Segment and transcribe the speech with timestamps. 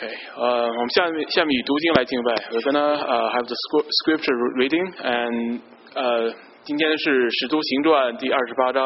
[0.00, 2.32] Okay, um, uh, 我们下面下面以读经来敬拜。
[2.48, 3.54] We're gonna uh, have the
[4.00, 5.60] scripture reading, and
[5.92, 6.32] 呃，
[6.64, 8.82] 今天是《使徒行传》第二十八章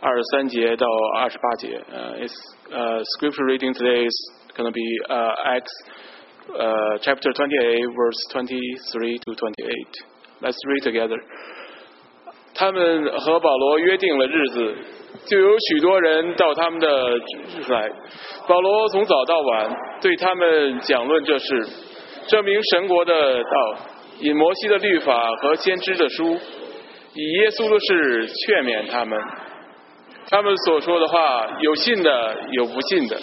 [0.00, 0.86] 二十三节到
[1.18, 1.78] 二十八节。
[1.92, 2.32] 呃，It's
[2.72, 4.16] uh, scripture reading today is
[4.56, 5.74] gonna be uh, Acts
[6.56, 10.00] uh, chapter 28, verse 23 to 28.
[10.40, 11.20] Let's read together.
[12.54, 14.76] 他们和保罗约定了日子。
[15.26, 16.88] 就有许多人到他们的
[17.68, 17.90] 来。
[18.46, 21.66] 保罗从早到晚对他们讲论这事，
[22.26, 23.78] 证明神国的道，
[24.20, 26.36] 以摩西的律法和先知的书，
[27.14, 29.18] 以耶稣的事劝勉他们。
[30.30, 33.18] 他们所说的话，有信的，有不信的。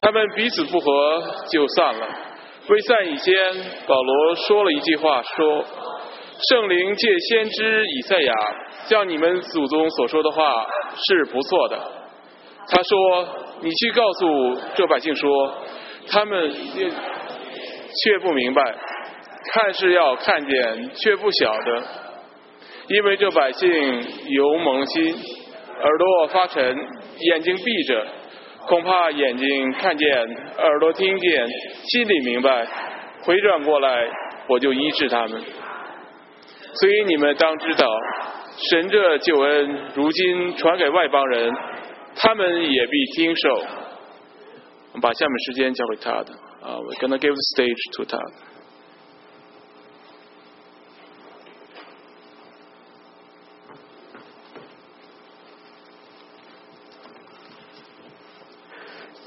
[0.00, 2.06] 他们彼此不和，就散了。
[2.68, 3.34] 未散以前，
[3.86, 5.64] 保罗说了一句话，说。
[6.50, 8.34] 圣灵借先知以赛亚
[8.86, 10.66] 像你们祖宗所说的话
[10.96, 11.78] 是不错的。
[12.66, 13.28] 他说
[13.60, 15.54] ：“你去告诉这百姓说，
[16.08, 18.62] 他们却不明白，
[19.52, 21.82] 看是要看见，却不晓得，
[22.88, 23.68] 因为这百姓
[24.28, 26.74] 有蒙心，耳朵发沉，
[27.18, 28.06] 眼睛闭着，
[28.66, 30.08] 恐怕眼睛看见，
[30.56, 31.46] 耳朵听见，
[31.90, 32.66] 心里明白，
[33.24, 34.08] 回转过来，
[34.48, 35.42] 我就医治他们。”
[36.80, 37.86] 所以你们当知道，
[38.56, 41.52] 神这救恩如今传给外邦人，
[42.16, 43.56] 他们也必经受。
[43.56, 48.18] 我们把下面时间交给他的啊，我 gonna give the stage to 他。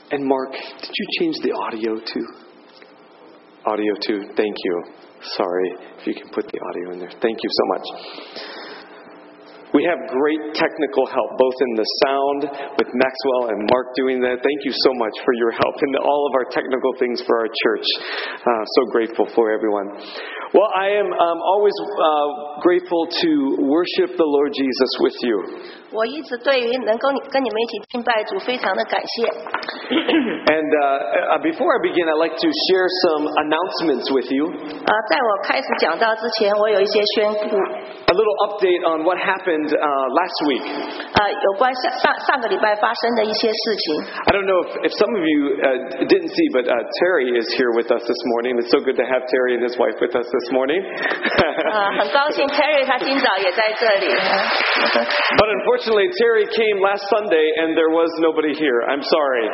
[0.09, 2.25] And Mark, did you change the audio too?
[3.65, 4.23] Audio too.
[4.37, 4.83] Thank you.
[5.19, 7.11] Sorry if you can put the audio in there.
[7.19, 8.66] Thank you so much.
[9.75, 12.41] We have great technical help, both in the sound
[12.79, 14.39] with Maxwell and Mark doing that.
[14.39, 17.51] Thank you so much for your help in all of our technical things for our
[17.51, 17.87] church.
[18.47, 19.91] Uh, so grateful for everyone.
[20.55, 23.31] Well, I am um, always uh, grateful to
[23.67, 25.35] worship the Lord Jesus with you.
[30.55, 34.47] and uh, uh, before I begin, I'd like to share some announcements with you.
[38.07, 39.83] A little update on what happened uh,
[40.15, 40.63] last week.
[40.63, 41.19] Uh,
[44.23, 47.51] I don't know if, if some of you uh, didn't see, but uh, Terry is
[47.59, 48.55] here with us this morning.
[48.63, 50.79] It's so good to have Terry and his wife with us this morning.
[55.43, 58.87] but unfortunately, Terry came last Sunday and there was nobody here.
[58.87, 59.51] I'm sorry.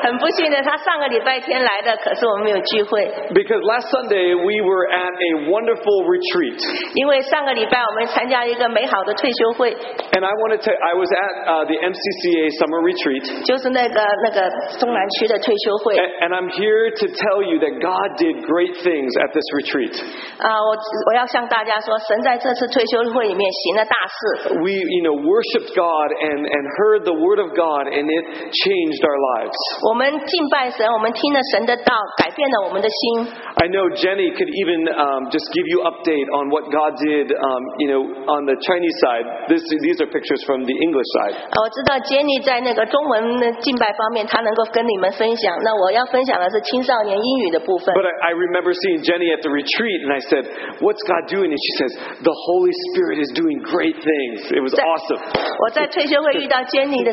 [3.34, 6.62] Because last Sunday we were at a wonderful retreat.
[6.94, 13.24] 因为上个礼拜我们参加 and I wanted to, I was at uh, the MCCA summer retreat,
[16.22, 19.96] and I'm here to tell you that God did great things at this retreat.
[20.44, 20.76] 啊、我
[21.08, 24.18] 我要向大家说，神在这次退休会里面行了大事。
[24.60, 29.20] We, you know, worshiped God and, and heard the word of God, and it changed our
[29.40, 29.56] lives.
[29.90, 33.28] 我们敬拜神，我们听了神的道，改变了我们的心。
[33.56, 37.88] I know Jenny could even um, just give you update on what God did, um, you
[37.88, 38.04] know,
[38.34, 41.36] on the Chinese side, this, these are pictures from the English side.
[41.54, 45.54] 呃，我知道 Jenny 在那个中文敬拜方面，她能够跟你们分享。
[45.62, 47.94] 那我要分享的是青少年英语的部分。
[47.94, 50.44] But I, I remember seeing Jenny at the retreat, and I said,
[50.82, 51.92] "What's God doing?" And she says,
[52.26, 55.22] "The Holy Spirit is doing great things." It was awesome.
[55.62, 57.06] 我在退休会遇到 Jenny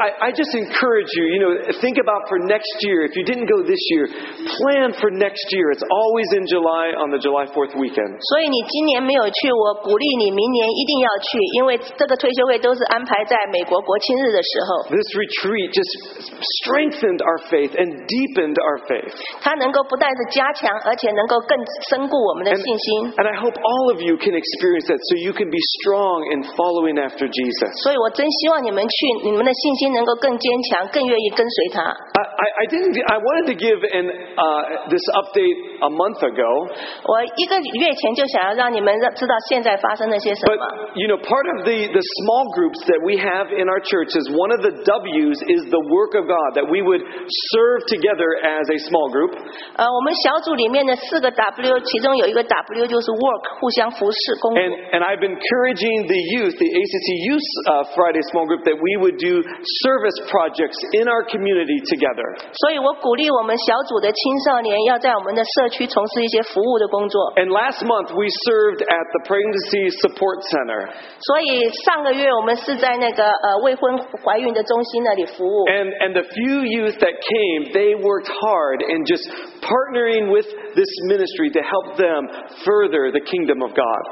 [0.00, 3.02] I, I just encourage you, you know, think about for next year.
[3.02, 4.06] If you didn't go this year,
[4.60, 5.70] plan for next year.
[5.72, 8.12] It's always in July on the July 4th weekend.
[8.20, 14.92] 所以你今年没有去，我鼓励你明年一定要去，因为这个退休会都是安排在美国国庆日的时候。
[14.92, 15.88] This retreat just
[16.62, 19.16] strengthened our faith and deepened our faith.
[19.40, 19.64] And,
[23.26, 26.98] I hope all of you can experience that so you can be strong in following
[27.00, 27.70] after Jesus.
[27.82, 31.80] 所以我真希望你们去，你们的信心能够更坚强，更愿意跟随他。
[31.82, 32.92] I, I I didn't.
[33.00, 34.06] I wanted to give an
[34.36, 36.68] uh, this update a month ago,
[37.04, 40.58] 我一个月前就想要让你们知道现在发生了些什 But
[41.10, 44.54] know, part of the, the small groups that we have in our church is one
[44.54, 48.78] of the W's is the work of God, that we would serve together as a
[48.86, 49.34] small group.
[49.76, 54.62] 呃，我们小组里面的四个 W，其中有一个 W 就是 work，互相服侍工作。
[54.62, 58.92] And, and I've been encouraging the youth, the ACC Youth uh, Friday small group, that we
[59.00, 59.42] would do
[59.84, 62.26] service projects in our community together.
[62.52, 66.78] 所以我鼓励我们小组的青少年要在我们的社区从事一些服务
[67.36, 70.88] and last month we served at the Pregnancy Support Center.
[71.20, 75.66] 所以上个月我们是在那个呃未婚怀孕的中心那里服务。
[75.68, 79.28] And and the few youth that came, they worked hard in just
[79.60, 82.26] partnering with this ministry to help them
[82.64, 84.02] further the kingdom of God.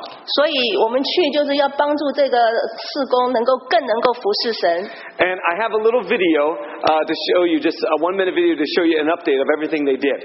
[5.19, 8.55] And I have a little video uh, to show you, just a one minute video
[8.55, 10.19] to show you an update of everything they did.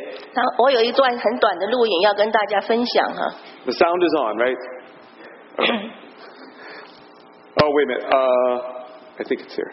[0.58, 2.30] 我有一段很短的录影要跟
[3.66, 4.58] the sound is on, right?
[7.62, 8.04] Oh, wait a minute.
[8.04, 8.84] Uh,
[9.20, 9.72] I think it's here.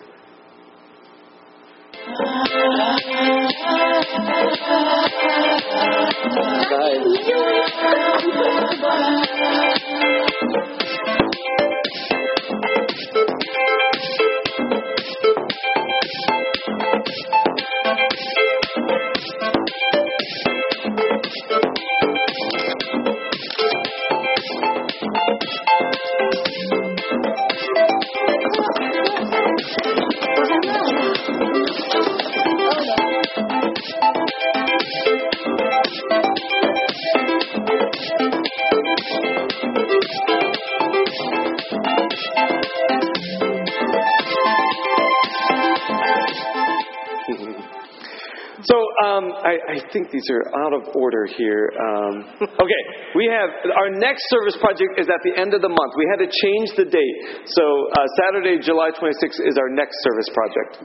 [49.92, 51.70] think these are out of order here.
[51.76, 52.14] Um,
[52.64, 52.82] okay,
[53.14, 55.92] we have our next service project is at the end of the month.
[55.98, 57.16] We had to change the date,
[57.46, 57.64] so
[57.94, 60.80] uh, Saturday, July 26th is our next service project.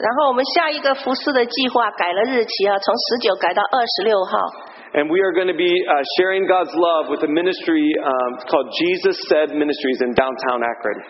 [4.96, 8.72] And we are going to be uh, sharing God's love with a ministry um, called
[8.80, 11.04] Jesus Said Ministries in downtown Akron.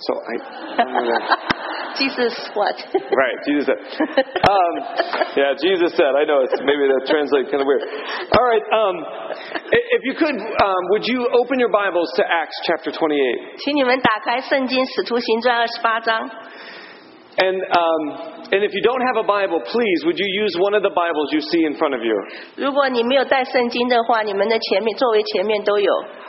[0.00, 1.56] So I.
[1.98, 2.76] Jesus what?
[3.22, 3.80] right, Jesus said.
[4.44, 4.74] Um,
[5.36, 6.12] yeah, Jesus said.
[6.14, 7.82] I know it's maybe that translates kind of weird.
[7.82, 8.96] All right, um,
[9.70, 13.58] if you could, um, would you open your Bibles to Acts chapter 28?
[13.58, 16.28] 请你们打开圣经《使徒行传》二十八章。
[17.40, 18.02] and, um,
[18.52, 21.32] and if you don't have a Bible, please, would you use one of the Bibles
[21.32, 22.12] you see in front of you?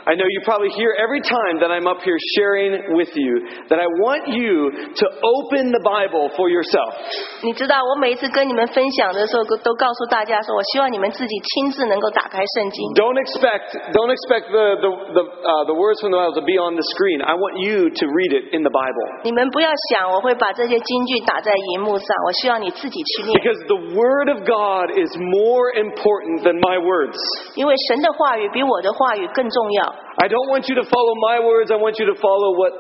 [0.01, 3.77] I know you probably hear every time that I'm up here sharing with you that
[3.77, 6.95] I want you to open the Bible for yourself.
[7.43, 12.81] 你知道，我每一次跟你们分享的时候，都告诉大家说，我希望你们自己亲自能够打开圣经。
[12.95, 16.73] Don't expect, don't expect the the the uh, the words from the Bible to be on
[16.73, 17.21] the screen.
[17.21, 19.21] I want you to read it in the Bible.
[19.21, 21.00] 你们不要想我会把这些经
[23.33, 27.17] because the word of God is more important than my words.
[27.55, 29.95] 因为神的话语比我的话语更重要。
[30.21, 31.71] I don't want you to follow my words.
[31.71, 32.73] I want you to follow what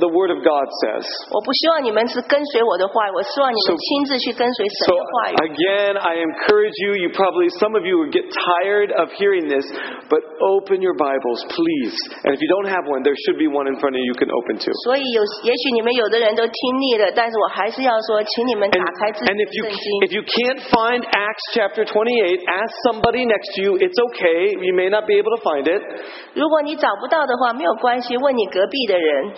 [0.00, 1.04] the word of God says.
[1.30, 5.36] 我不希望你们是跟随我的话语，我希望你们亲自去跟随神 So 的话语。
[5.36, 6.96] again, I encourage you.
[6.96, 9.68] You probably some of you would get tired of hearing this,
[10.08, 11.94] but open your Bibles, please.
[12.24, 14.08] And if you don't have one, there should be one in front of you.
[14.08, 14.72] You can open to.
[14.88, 19.84] 所以有，也许你们有的人都听腻了，但是我还还是要说，请你们打开自己 And if you 圣经。
[20.08, 23.76] if you can't find Acts chapter 28, ask somebody next to you.
[23.76, 24.56] It's okay.
[24.56, 25.84] You may not be able to find it.
[26.32, 29.34] 如果你找不到的话，没有关系，问你隔壁的人。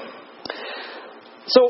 [1.51, 1.61] So,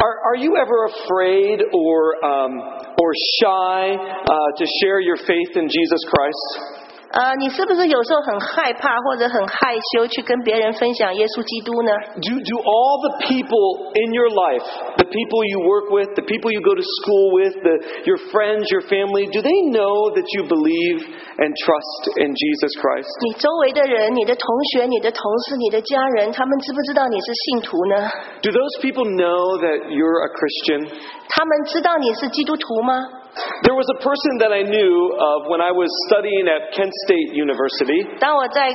[0.00, 2.52] are, are you ever afraid or um,
[2.96, 6.75] or shy uh, to share your faith in Jesus Christ?
[7.06, 14.66] 呃，你是不是有时候很害怕或者很害羞去跟别人分享耶稣基督呢？Do do all the people in your life,
[14.98, 18.66] the people you work with, the people you go to school with, the, your friends,
[18.74, 20.98] your family, do they know that you believe
[21.38, 23.08] and trust in Jesus Christ?
[23.22, 28.10] 你周围的人、你的同学、你的同事、你的家人，他们知不知道你是信徒呢
[28.42, 30.90] ？Do those people know that you're a Christian?
[31.30, 33.22] 他们知道你是基督徒吗？
[33.64, 38.00] there was a person that I knew of when I was studying at Kent State University
[38.18, 38.72] 当我在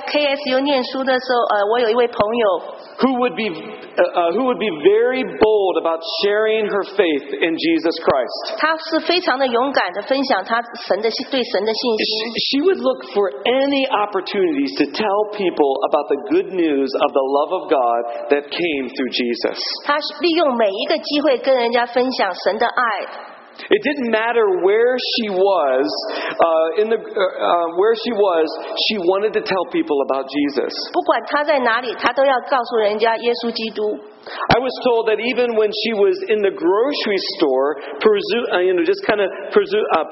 [3.17, 7.95] would be, uh, uh, who would be very bold about sharing her faith in Jesus
[8.05, 8.61] Christ.
[12.51, 17.25] She, would look for any opportunities to tell people about the good news of the
[17.25, 19.57] love of God that came through Jesus.
[23.69, 25.85] It didn't matter where she was,
[26.39, 28.45] uh, in the, uh, uh, where she was,
[28.89, 30.73] she wanted to tell people about Jesus.
[30.91, 33.99] 不管她在哪里，她都要告诉人家耶稣基督。
[34.21, 37.81] I was told that even when she was in the grocery store,
[38.53, 40.05] uh, you know, just kind of uh,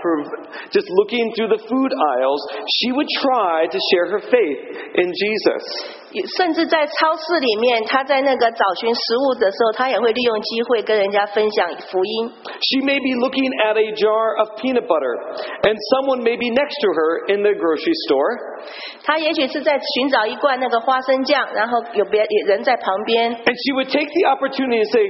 [0.74, 2.42] just looking through the food aisles,
[2.82, 4.60] she would try to share her faith
[4.98, 5.63] in Jesus.
[6.10, 12.34] 甚至在超市里面，她在那个找寻食物的时候，她也会利用机会跟人家分享福音。
[12.66, 15.13] She may be looking at a jar of peanut butter,
[15.70, 18.42] and someone may be next to her in the grocery store.
[19.06, 23.36] 她也许是在寻找一罐那个花生酱，然后有别人在旁边。
[23.46, 25.03] And she would take take the opportunity and say,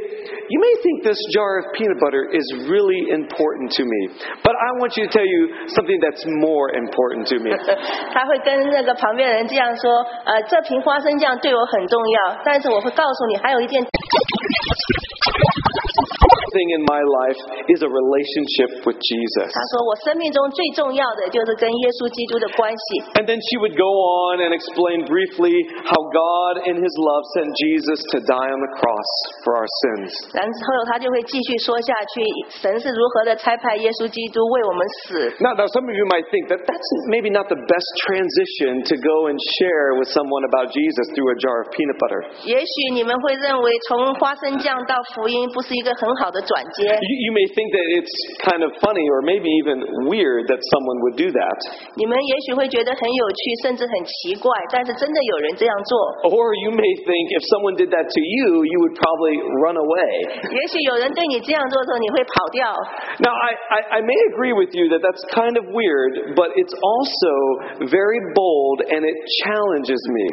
[0.50, 4.01] You may think this jar of peanut butter is really important to me,
[4.41, 7.53] but I want you to tell you something that's more important to me.
[8.10, 13.86] 他会跟那个旁边人这样说：“呃，这瓶花生酱对我很重要，但是我会告诉你，还有一件。”
[16.53, 17.39] thing in my life
[17.70, 19.50] is a relationship with Jesus.
[23.15, 27.50] And then she would go on and explain briefly how God, in His love, sent
[27.58, 29.10] Jesus to die on the cross
[29.44, 30.10] for our sins.
[30.34, 32.22] 然后他就会继续说下去，
[32.62, 35.29] 神是如何的差派耶稣基督为我们死。
[35.39, 39.27] Now, now some of you might think that that's maybe not the best transition to go
[39.27, 42.22] and share with someone about Jesus through a jar of peanut butter
[46.46, 48.13] you may think that it's
[48.46, 51.58] kind of funny or maybe even weird that someone would do that.
[56.29, 60.12] Or you may think if someone did that to you, you would probably run away.
[63.19, 66.74] now, I, I, I may agree with you that that's kind of weird, but it's
[66.74, 67.34] also
[67.89, 70.27] very bold and it challenges me.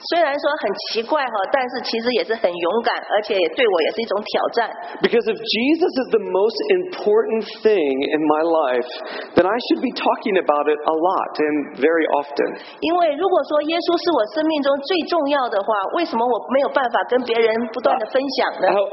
[0.00, 4.70] 虽然说很奇怪哈，但是其实也是很勇敢，而且也对我也是一种挑战。
[5.04, 8.90] Because if Jesus is the most important thing in my life,
[9.36, 12.60] then I should be talking about it a lot and very often.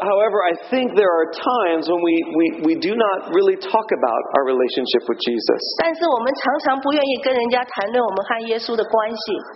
[0.02, 4.22] However, I think there are times when we we we do not really talk about
[4.40, 5.62] our relationship with Jesus.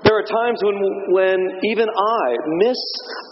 [0.03, 0.77] There are times when
[1.12, 2.25] when even I
[2.60, 2.79] miss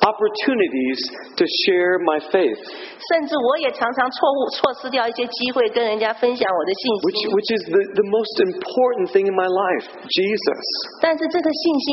[0.06, 1.00] opportunities
[1.36, 2.60] to share my faith.
[3.10, 7.02] 甚至我我也常常错误错失掉一些机会跟人家分享我的信息。
[7.10, 10.62] Which which is the the most important thing in my life, Jesus.
[11.02, 11.88] 但是这个信心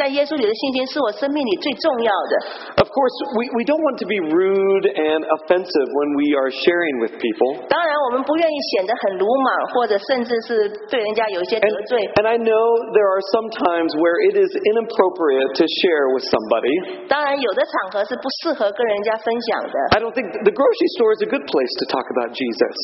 [0.00, 2.32] 在耶稣里的信心是我生命里最重要的。
[2.80, 7.12] Of course, we we don't want to be rude and offensive when we are sharing with
[7.20, 7.68] people.
[7.68, 12.00] 当然，我们不愿意显得很鲁莽，或者甚至是对人家有一些得罪。
[12.16, 12.64] And I know
[12.96, 17.04] there are some times where it is inappropriate to share with somebody.
[17.12, 19.76] 当然，有的场合是不适合跟人家分享的。
[19.92, 22.74] I don't think the grocery store is a good place to talk about Jesus.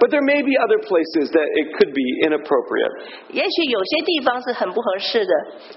[0.00, 2.92] But there may be other places that it could be inappropriate.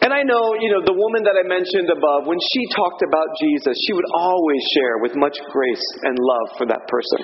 [0.01, 3.27] And I know, you know, the woman that I mentioned above, when she talked about
[3.39, 7.19] Jesus, she would always share with much grace and love for that person.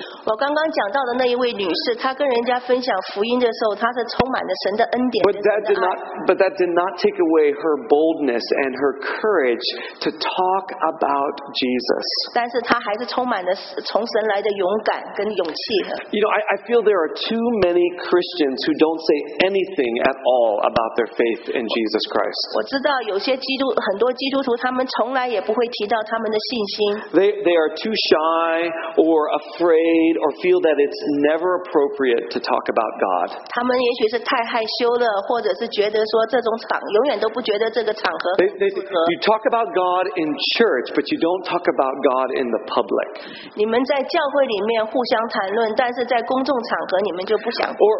[5.42, 5.96] that did not,
[6.26, 9.66] but that did not take away her boldness and her courage
[10.00, 12.04] to talk about Jesus.
[12.34, 13.50] 但是她还是充满了
[13.86, 15.90] 从神来的勇敢跟勇气的。
[16.10, 20.60] You know, I, I feel there are too many Christians who don't say anything at all
[20.66, 22.40] about their faith in Jesus Christ.
[22.58, 26.76] 我知道有些基督很多基督徒，他们从来也不会提到他们的信心。
[27.14, 32.92] They they are too shy or afraid or feel that it's never appropriate to talk about
[32.98, 33.38] God.
[33.54, 42.34] 他们也许是太害羞了，或者是觉得说这种场永远都不觉得这个场合 they, they, You talk about God in church, but you don't talk about God
[42.34, 43.08] in the public.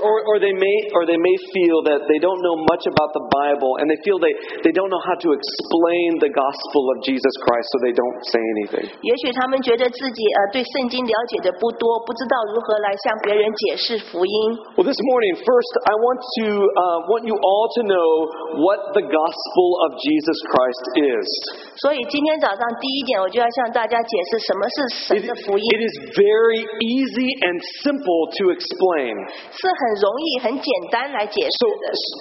[0.00, 3.24] or, or they may, or they may feel that they don't know much about the
[3.32, 4.32] Bible, and they feel they,
[4.64, 8.42] they don't know how to explain the gospel of Jesus Christ, so they don't say
[8.60, 8.86] anything.
[14.76, 18.10] well, this morning, first, I want to uh, want you all to know
[18.64, 20.84] what the gospel of Jesus Christ
[21.18, 21.28] is
[24.62, 29.14] it is very easy and simple to explain.
[29.58, 29.66] So,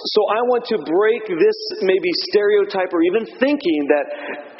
[0.04, 4.06] so I want to break this maybe stereotype or even thinking that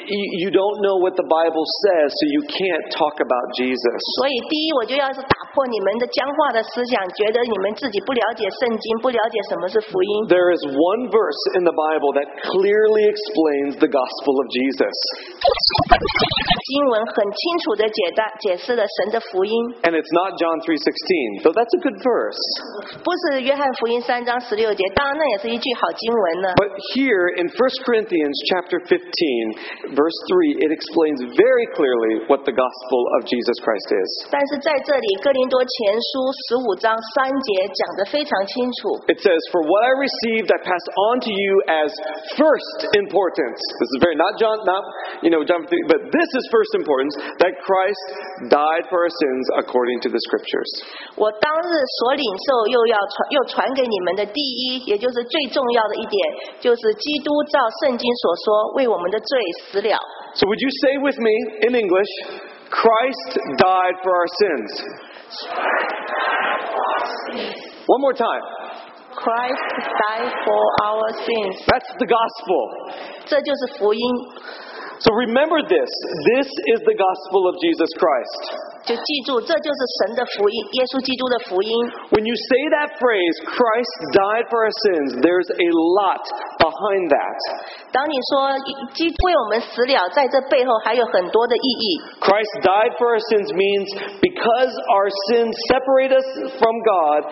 [0.03, 3.99] you don't know what the Bible says, so you can't talk about Jesus.
[4.19, 10.27] 所以，第一，我就要是打破你们的僵化的思想，觉得你们自己不了解圣经，不了解什么是福音。
[10.27, 14.95] There is one verse in the Bible that clearly explains the gospel of Jesus.
[16.73, 19.53] 经文很清楚的解答解释了神的福音。
[19.85, 22.41] And it's not John 3:16, though that's a good verse.
[23.05, 26.49] 不是约翰福音三章十六节，当然那也是一句好经文呢。
[26.57, 33.01] But here in 1 Corinthians chapter 15, verse 3, it explains very clearly what the gospel
[33.21, 34.09] of Jesus Christ is.
[34.33, 36.09] 但是在这里，哥林多前书
[36.49, 38.97] 十五章三节讲得非常清楚。
[39.13, 41.93] It says, "For what I received, I pass on to you as
[42.33, 44.81] first importance." This is very not John, not
[45.21, 47.11] you know John, but this is first first importance
[47.43, 48.05] that Christ
[48.47, 50.69] died for our sins according to the Scriptures.
[51.19, 56.15] 我当日所领受又要传又传给你们的第一，也就是最重要的一点，
[56.61, 59.99] 就是基督照圣经所说，为我们的罪死了。
[60.35, 61.35] So would you say with me
[61.67, 62.07] in English,
[62.71, 64.71] Christ died for our sins?
[67.85, 68.41] One more time.
[69.13, 69.61] Christ
[70.09, 71.61] died for our sins.
[71.67, 72.61] That's the gospel.
[73.25, 74.01] 这就是福音。
[75.03, 75.91] so remember this.
[76.39, 78.71] This is the gospel of Jesus Christ.
[78.87, 81.71] 就记住，这就是神的福音，耶稣基督的福音。
[82.11, 85.69] When you say that phrase, Christ died for our sins, there's a
[85.99, 86.23] lot
[86.59, 87.39] behind that.
[87.91, 88.59] 当你说
[88.91, 91.87] 基督为我们死了，在这背后还有很多的意义。
[92.19, 93.87] Christ died for our sins means
[94.19, 96.27] because our sins separate us
[96.59, 97.27] from God,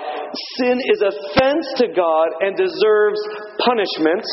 [0.59, 3.19] sin is offense to God and deserves
[3.63, 4.23] punishment.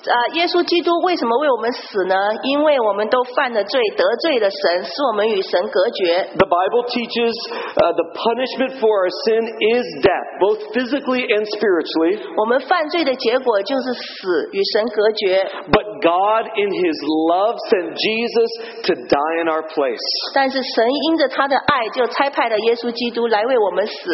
[0.00, 2.16] 啊，耶稣基督为什么为我们死呢？
[2.42, 6.24] 因为我们都犯了罪，得罪了神，使我们与神隔绝。
[6.40, 7.36] The Bible teaches
[7.76, 9.44] uh, the punishment for our sin
[9.76, 12.16] is death, both physically and spiritually.
[12.38, 15.44] 我们犯罪的结果就是死，与神隔绝。
[15.68, 16.98] But God in His
[17.30, 18.50] love sent Jesus
[18.90, 20.02] to die in our place.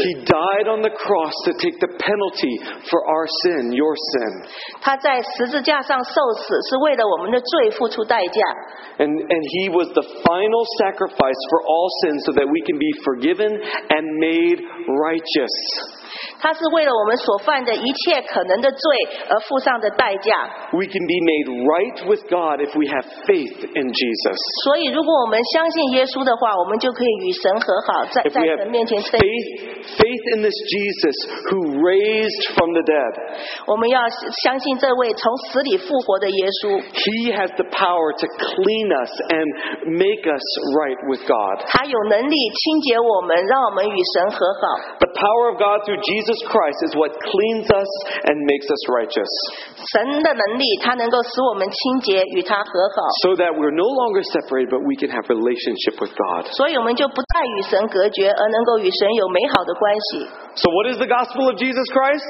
[0.04, 2.54] He died on the cross to take the penalty
[2.90, 4.50] for our sin, your sin.
[9.30, 13.50] and He was the final sacrifice for all sin, so that we can be forgiven
[13.90, 15.54] and made righteous.
[16.40, 18.78] 他是为了我们所犯的一切可能的罪
[19.28, 20.32] 而付上的代价。
[20.72, 24.36] We can be made right with God if we have faith in Jesus.
[28.24, 28.60] If we have
[29.96, 31.16] faith in this Jesus
[31.50, 33.12] who raised from the dead,
[33.66, 34.00] 我们要
[34.42, 39.46] 相信这位从死里复活的耶稣，He has the power to clean us and
[39.86, 41.64] make us right with God.
[41.68, 44.96] 他有能力清洁我们，让我们与神和好。
[44.98, 47.86] The power of God through Jesus Jesus Christ is what cleans us
[48.26, 49.30] and makes us righteous.
[49.94, 53.06] 神的能力，它能够使我们清洁，与它和好。
[53.22, 56.50] So that we're no longer separated, but we can have relationship with God.
[56.50, 60.26] 所以我们就不再与神隔绝，而能够与神有美好的关系。
[60.58, 62.26] So what is the gospel of Jesus Christ?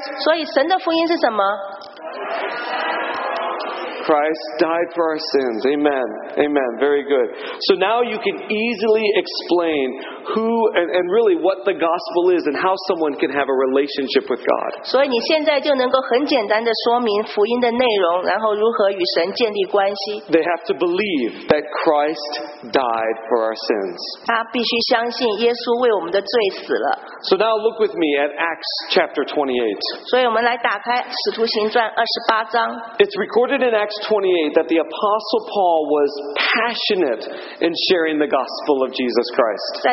[4.07, 5.67] Christ died for our sins.
[5.67, 6.07] Amen.
[6.39, 6.69] Amen.
[6.79, 7.27] Very good.
[7.67, 9.85] So now you can easily explain
[10.31, 10.47] who
[10.79, 14.39] and, and really what the gospel is and how someone can have a relationship with
[14.39, 14.87] God.
[14.87, 20.23] 所以你现在就能够很简单的说明福音的内容，然后如何与神建立关系。
[20.31, 22.31] They have to believe that Christ
[22.71, 23.99] died for our sins.
[24.25, 26.31] 他必须相信耶稣为我们的罪
[26.63, 26.87] 死了。
[27.27, 30.07] So now look with me at Acts chapter 28.
[30.07, 32.71] 所以我们来打开使徒行传二十八章。
[33.03, 37.23] It's recorded in Acts 28 that the Apostle Paul was passionate
[37.61, 39.87] in sharing the gospel of Jesus Christ.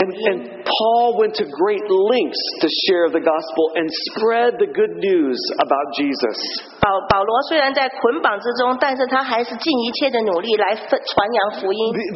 [0.00, 5.38] And, Paul went to great lengths to share the gospel and spread the good news
[5.60, 6.38] about Jesus.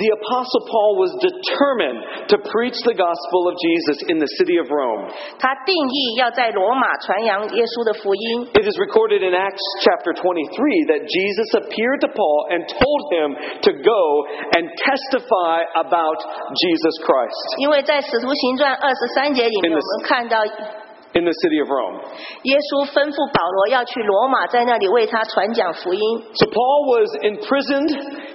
[0.00, 4.70] the Apostle Paul was determined to preach the gospel of Jesus in the city of
[4.70, 5.12] Rome.
[5.38, 8.23] 他定义要在罗马传扬耶稣的福音。
[8.54, 13.36] it is recorded in Acts chapter 23 that Jesus appeared to Paul and told him
[13.68, 14.24] to go
[14.56, 16.16] and testify about
[16.56, 17.36] Jesus Christ.
[17.58, 20.38] 因为在使徒行传二十三节里面，我们看到
[21.14, 22.02] in the city of Rome.
[22.42, 22.82] So
[26.50, 27.86] Paul was imprisoned,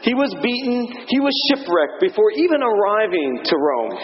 [0.02, 3.98] he was beaten, he was shipwrecked before even arriving to Rome.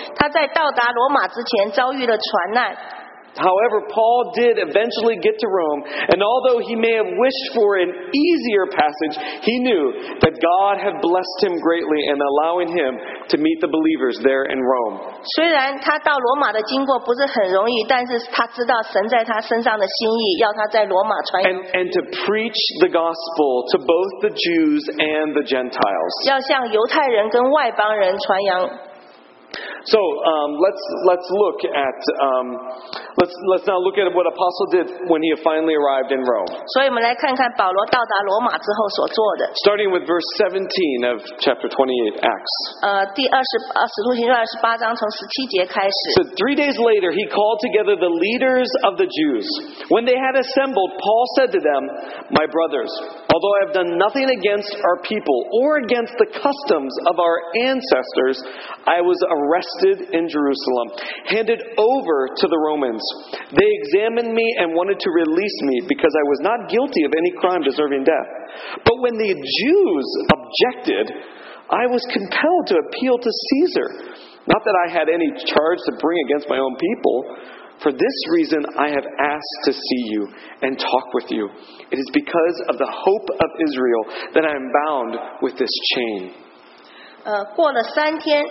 [3.36, 7.92] However, Paul did eventually get to Rome, and although he may have wished for an
[8.16, 12.96] easier passage, he knew that God had blessed him greatly in allowing him
[13.28, 15.20] to meet the believers there in Rome.
[21.76, 26.14] and to preach the gospel to both the Jews and the Gentiles.
[29.86, 32.58] So um, let's let's look at um,
[33.22, 36.50] let's let's now look at what Apostle did when he finally arrived in Rome.
[39.62, 42.54] Starting with verse seventeen of chapter twenty-eight Acts.
[42.82, 45.98] 呃，第二十呃《使徒行传》二十八章从十七节开始。
[46.18, 49.46] So three days later, he called together the leaders of the Jews.
[49.94, 51.82] When they had assembled, Paul said to them,
[52.34, 52.90] "My brothers,
[53.30, 57.38] although I have done nothing against our people or against the customs of our
[57.70, 58.42] ancestors,
[58.90, 60.88] I was arrested." arrested in Jerusalem,
[61.30, 63.06] handed over to the Romans.
[63.54, 67.32] They examined me and wanted to release me because I was not guilty of any
[67.38, 68.30] crime deserving death.
[68.82, 71.06] But when the Jews objected,
[71.70, 73.90] I was compelled to appeal to Caesar.
[74.48, 77.18] Not that I had any charge to bring against my own people.
[77.82, 80.30] For this reason, I have asked to see you
[80.62, 81.50] and talk with you.
[81.92, 86.32] It is because of the hope of Israel that I am bound with this chain.
[87.26, 88.46] Uh, 呃，过了三天，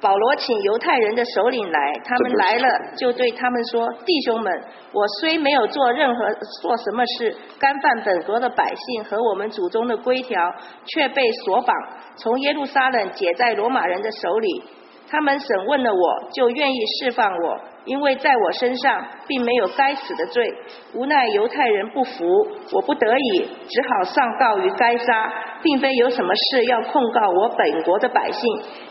[0.00, 4.52] 保罗请犹太人的首领来，他们来了，就对他们说：“弟兄们，
[4.92, 6.24] 我虽没有做任何
[6.62, 11.74] 做什么事，干犯本国的百姓和我们祖宗的规条，却被锁绑，
[12.16, 14.62] 从耶路撒冷解在罗马人的手里。
[15.10, 20.46] 他们审问了我，就愿意释放我，因为在我身上并没有该死的罪。
[20.94, 28.42] 无奈犹太人不服，我不得已，只好上告于该杀，并非有什么事要控告我本国的百姓。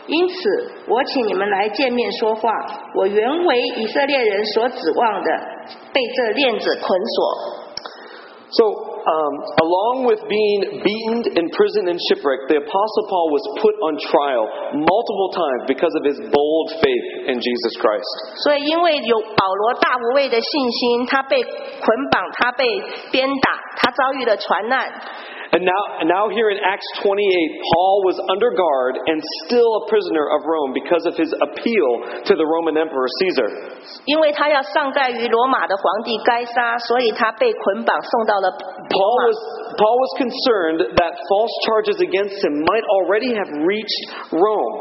[0.06, 2.50] 因此，我请你们来见面说话。
[2.96, 5.30] 我原为以色列人所指望的，
[5.92, 7.68] 被这链子捆锁。
[8.50, 9.32] So, um,
[9.64, 14.44] along with being beaten, imprisoned, and shipwrecked, the Apostle Paul was put on trial
[14.76, 18.12] multiple times because of his bold faith in Jesus Christ.
[18.44, 22.68] 所以，因为有保罗大无畏的信心，他被捆绑，他被
[23.10, 24.92] 鞭打，他遭遇了船难。
[25.48, 29.16] and now, now here in Acts 28, Paul was under guard and
[29.48, 31.88] still a prisoner of Rome because of his appeal
[32.28, 33.48] to the Roman Emperor Caesar.
[39.24, 39.38] was
[39.78, 44.74] Paul was concerned that false charges against him might already have reached Rome.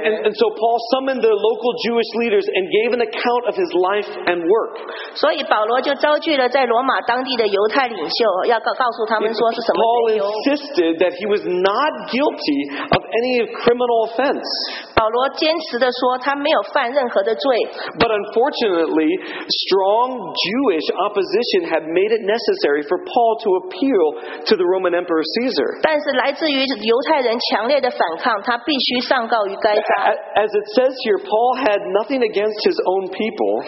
[0.00, 3.68] And, and so Paul summoned the local Jewish leaders and gave an account of his
[3.76, 4.78] life and work.
[5.16, 10.42] 所以保罗就遭拒了在罗马当地的犹太领袖，要告告诉他们说是什么 Paul。
[10.42, 14.44] insisted that he was not guilty of any criminal offense.
[18.00, 19.10] But unfortunately,
[19.68, 24.04] strong Jewish opposition had made it necessary for Paul to appeal
[24.48, 25.68] to the Roman Emperor Caesar.
[30.36, 33.64] As it says here, Paul had nothing against his own people.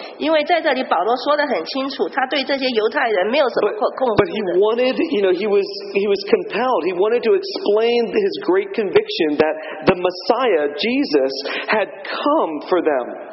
[4.17, 6.81] But he wanted, you know, he was he was compelled.
[6.89, 9.55] He wanted to explain his great convictions that
[9.87, 11.31] the Messiah, Jesus,
[11.67, 13.28] had come for them.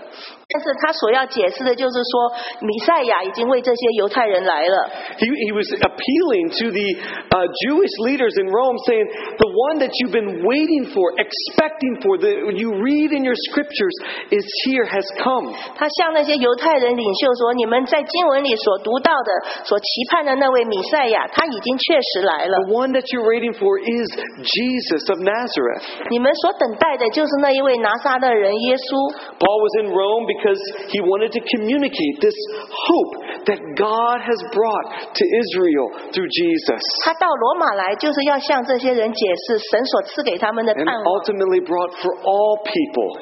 [0.49, 2.31] 但是他所要解释的就是说，
[2.63, 4.89] 弥赛亚已经为这些犹太人来了。
[5.19, 6.87] He, he was appealing to the
[7.35, 9.11] uh, Jewish leaders in Rome, saying,
[9.43, 13.91] The one that you've been waiting for, expecting for, that you read in your scriptures,
[14.31, 15.51] is here, has come.
[15.75, 19.31] 他向那些犹太人领袖说：“你们在经文里所读到的、
[19.67, 24.07] 所期盼的那位弥赛亚，他已经确实来了。” The one that you're waiting for is
[24.47, 26.07] Jesus of Nazareth.
[26.09, 29.11] 你们所等待的就是那一位拿撒勒人耶稣。
[29.43, 30.61] Paul was in Rome because
[30.93, 32.37] he wanted to communicate this
[32.69, 33.13] hope
[33.49, 36.81] that God has brought to Israel through Jesus.
[37.05, 43.17] 他到罗马来就是要向这些人解释神所赐给他们的盼 And 望，ultimately brought for all people.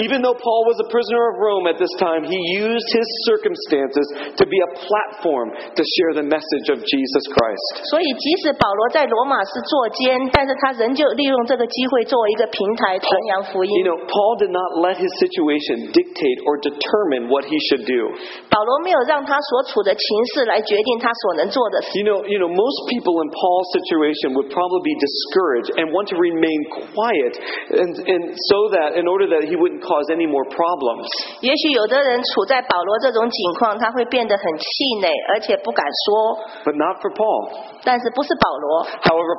[0.00, 4.06] Even though Paul was a prisoner of Rome at this time, he used his circumstances
[4.36, 7.84] to be a platform to share the message of Jesus Christ.
[7.92, 13.92] 所以，即使保罗在罗马是坐监，但是他仍旧利用这个机会作为一个平台传扬福音 You。
[13.92, 18.02] know, Paul did not let his situation dictate or determine what he should do.
[18.48, 20.04] 保罗没有让他所处的情
[20.34, 21.98] 势来决定他所能做的事。
[21.98, 26.16] You know, you know, most people in Paul's situation would probably be discouraged and want to
[26.16, 27.34] remain quiet,
[27.72, 31.08] and, and so that in order that he wouldn't cause any more problems.
[31.40, 34.64] 也许有的人处在保罗这种境况，他会变得很气
[35.00, 36.38] 馁，而且不敢说。
[36.64, 37.50] But not for Paul.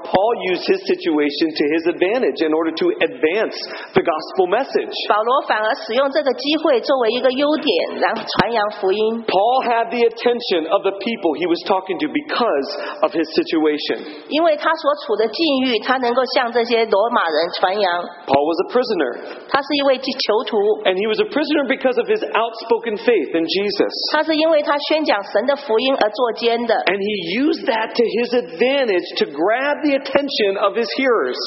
[0.04, 3.56] Paul used his situation to his advantage in order to advance
[3.94, 4.92] the gospel message.
[5.24, 9.24] 罗反而使用这个机会作为一个优点，然后传扬福音。
[9.26, 12.68] Paul had the attention of the people he was talking to because
[13.02, 14.04] of his situation.
[14.30, 18.04] 因为他所处的境遇，他能够向这些罗马人传扬。
[18.28, 19.12] Paul was a prisoner,
[19.50, 23.92] 他是一位囚徒，and he was a prisoner because of his outspoken faith in Jesus.
[24.12, 26.76] 他是因为他宣讲神的福音而作监的。
[26.92, 31.38] And he used that to his advantage to grab the attention of his hearers.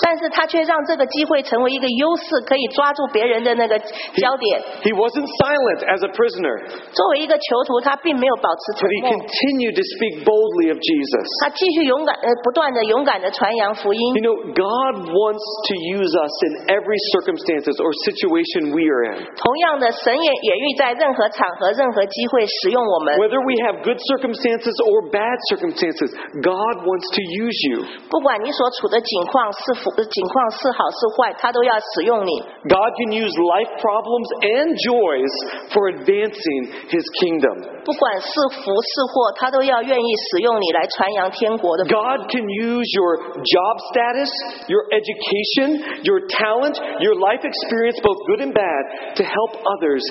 [3.67, 3.75] 那个
[4.15, 4.63] 焦点。
[4.87, 6.55] He, he wasn't silent as a prisoner.
[6.95, 11.27] 作为一个囚徒，他并没有保持沉 he continued to speak boldly of Jesus.
[11.43, 14.01] 他继续勇敢呃，不断的勇敢的传扬福音。
[14.15, 19.27] You know, God wants to use us in every circumstances or situation we are in.
[19.35, 23.17] 同样的，神也也欲在任何场合、任何机会使用我们。
[23.17, 26.13] Whether we have good circumstances or bad circumstances,
[26.45, 27.83] God wants to use you.
[28.13, 32.45] 不管你所处的境况是否境况是好是坏，他都要使用你。
[32.69, 35.33] God can use life life problems and joys
[35.73, 37.57] for advancing His kingdom.
[41.89, 44.29] God can use your job status,
[44.69, 50.03] your education, your talent, your life experience, both good and bad, to help others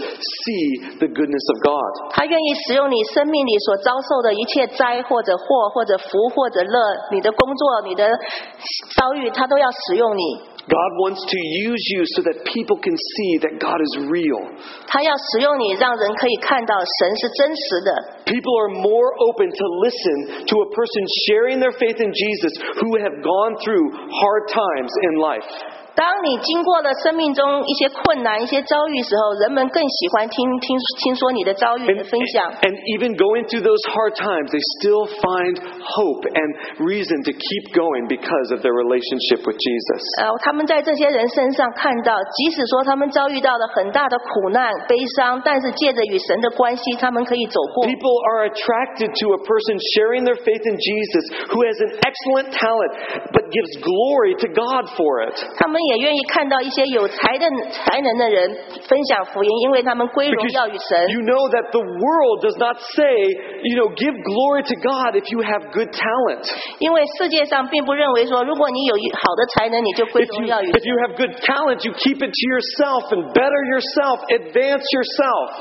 [0.45, 2.15] see the goodness of God.
[2.15, 6.79] 他愿意使用你生命里所遭受的一切灾或者祸或者福或者乐，
[7.11, 8.07] 你的工作、你的
[8.95, 10.54] 遭遇，他都要使用你。
[10.65, 14.41] God wants to use you so that people can see that God is real.
[18.25, 22.97] People are more open to listen to a person sharing their faith in Jesus who
[22.97, 25.49] have gone through hard times in life.
[32.65, 36.49] And even going through those hard times, they still find hope and
[36.83, 40.01] reason to keep going because of their relationship with Jesus.
[40.19, 47.85] 呃，他们在这些人身上看到，即使说他们遭遇到了很大的苦难、悲伤，但是借着与神的关系，他们可以走过。
[47.85, 52.91] People are attracted to a person sharing their faith in Jesus who has an excellent talent
[53.31, 55.39] but gives glory to God for it.
[55.55, 56.01] 他们 you
[61.21, 65.41] know that the world does not say, you know, give glory to God if you
[65.41, 66.51] have good talent.
[66.79, 70.71] 因为世界上并不认为说，如果你有好的才能，你就归荣耀于。
[70.71, 75.51] If you have good talent, you keep it to yourself and better yourself, advance yourself.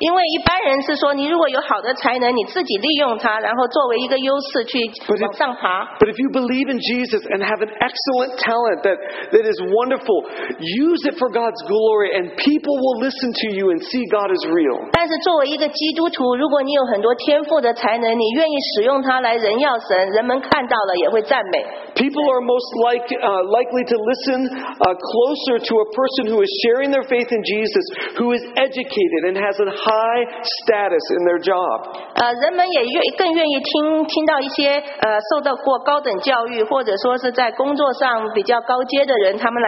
[0.00, 4.78] 因为一般人是说，你如果有好的才能，你自己利用它，然后作为一个优势去
[5.22, 5.84] 往上爬。
[5.98, 8.98] But if you believe in Jesus and have an excellent talent that
[9.32, 10.22] that is wonderful.
[10.62, 14.42] Use it for God's glory, and people will listen to you and see God is
[14.46, 14.86] real.
[14.92, 21.66] 但是作为一个基督徒，如果你有很多天赋的才能，你愿意使用它来人耀神，人们看到了也会赞美。
[21.98, 26.94] People are most like, uh, likely to listen uh, closer to a person who is sharing
[26.94, 27.84] their faith in Jesus,
[28.14, 30.22] who is educated and has a high
[30.62, 31.90] status in their job.
[32.14, 39.63] 呃，人们也愿更愿意听听到一些呃受到过高等教育或者说是在工作上比较高阶的人他们。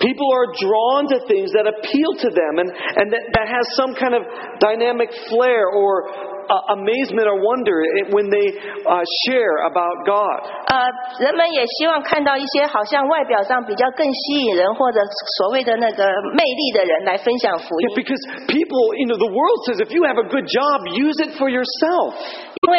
[0.00, 3.96] People are drawn to things that appeal to them and, and that, that has some
[3.96, 4.22] kind of
[4.60, 8.54] dynamic flair or uh, amazement or wonder when they
[8.86, 10.40] uh, share about God.
[10.66, 10.88] Uh, 呃，
[11.20, 15.00] 人们也希望看到一些好像外表上比较更吸引人或者
[15.38, 17.88] 所谓的那个魅力的人来分享福音。
[17.88, 21.36] Yeah, because people, you know, the world says if you have a good job, use it
[21.38, 22.14] for yourself.
[22.62, 22.78] But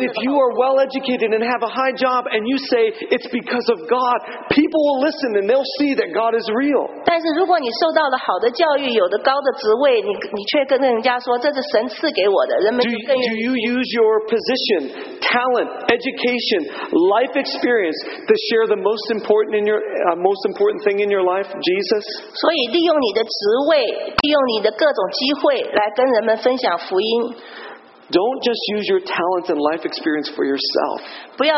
[0.00, 3.68] if you are well educated and have a high job and you say it's because
[3.68, 6.88] of God, people will listen and they'll see that God is real.
[7.04, 14.80] 但是如果你受到了好的教育，有的高的职位，你你却跟人家说这是神赐给我的，人们 Do 就更愿 do you use your position,
[15.22, 16.68] talent, education,
[17.14, 17.96] life experience
[18.28, 22.04] to share the most important in your uh, most important thing in your life, Jesus?
[22.34, 23.32] 所以利用你的职
[23.70, 23.80] 位，
[24.20, 27.34] 利用你的各种机会来跟人们分享福音，
[28.14, 31.02] Don't just use your talents and life experience for yourself.
[31.34, 31.50] Use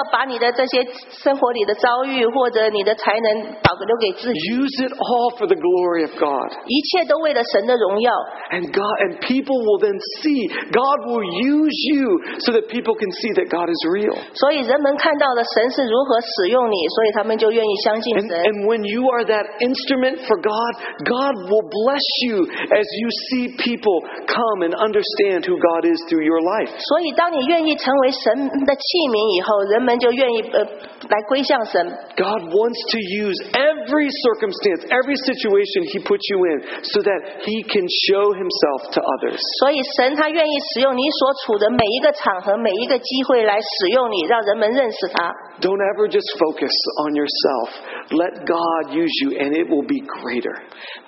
[4.81, 6.49] it all for the glory of God.
[6.65, 8.11] 一切都为了神的荣耀。
[8.57, 13.37] And God and people will then see God will use you so that people can see
[13.37, 14.17] that God is real.
[14.33, 18.33] 所以人们看到了神是如何使用你，所以他们就愿意相信神。
[18.33, 20.73] And, and when you are that instrument for God,
[21.05, 26.25] God will bless you as you see people come and understand who God is through
[26.25, 26.71] your life life.
[26.79, 30.63] 所以，当你愿意成为神的器皿以后，人们就愿意呃
[31.11, 31.83] 来归向神。
[32.15, 37.85] God wants to use every circumstance, every situation He puts you in, so that He can
[38.09, 39.43] show Himself to others.
[39.61, 45.35] 所以，神他愿意使用你所处的每一个场合、每一个机会来使用你，让人们认识他。
[45.61, 47.71] Don't ever just focus on yourself.
[48.11, 50.55] Let God use you, and it will be greater.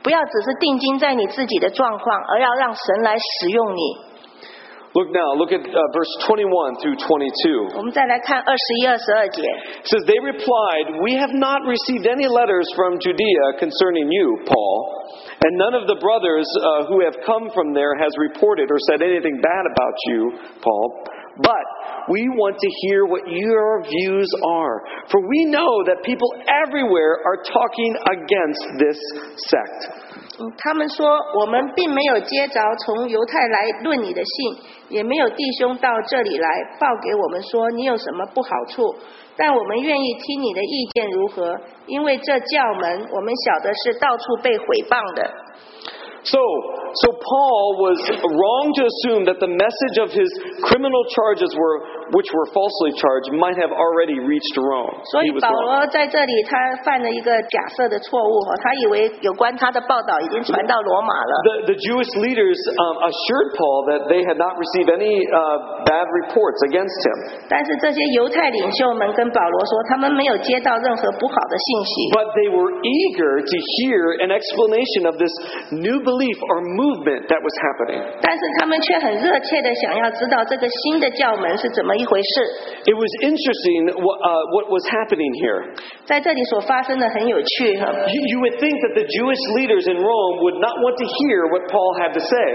[0.02, 4.07] 不要只是定睛在你自己的状况，而要让神来使用你。
[4.96, 7.76] Look now, look at uh, verse 21 through 22.
[7.76, 9.42] 我们再来看二十一、二十二节。
[9.42, 14.76] It says, They replied, We have not received any letters from Judea concerning you, Paul,
[15.44, 19.04] and none of the brothers uh, who have come from there has reported or said
[19.04, 20.32] anything bad about you,
[20.64, 21.04] Paul.
[21.38, 21.66] But
[22.08, 27.44] we want to hear what your views are, for we know that people everywhere are
[27.44, 28.98] talking against this
[29.52, 30.07] sect.
[30.56, 31.06] 他们说，
[31.40, 36.48] 我们并没有接着从犹太来论你的信，也没有弟兄到这里来
[36.78, 38.94] 报给我们说你有什么不好处，
[39.36, 45.30] 但我们愿意听你的意见如何，因为这教门我们晓得是到处被毁谤的。
[46.28, 46.42] So,
[47.06, 50.28] so Paul was wrong to assume that the message of his
[50.68, 51.76] criminal charges were,
[52.12, 54.92] which were falsely charged, might have already reached Rome.
[55.08, 61.32] 所以保罗在这里他犯了一个假设的错误哈，他以为有关他的报道已经传到罗马了。
[61.48, 66.60] The the Jewish leaders um, assured Paul that they had not received any uh, bad reports
[66.68, 67.16] against him.
[67.48, 67.64] But
[72.36, 75.32] they were eager to hear an explanation of this
[75.72, 78.02] new belief belief or movement that was happening.
[82.90, 85.78] It was interesting what, uh, what was happening here.
[88.10, 91.46] You, you, would think that the Jewish leaders in Rome would not want to hear
[91.54, 92.48] what Paul had to say.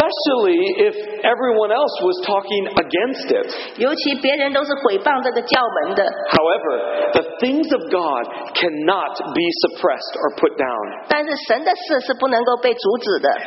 [0.00, 0.94] Especially if
[1.26, 3.48] everyone else was talking against it.
[6.32, 6.72] However,
[7.18, 8.24] the things of God
[8.54, 10.84] cannot be suppressed or put down.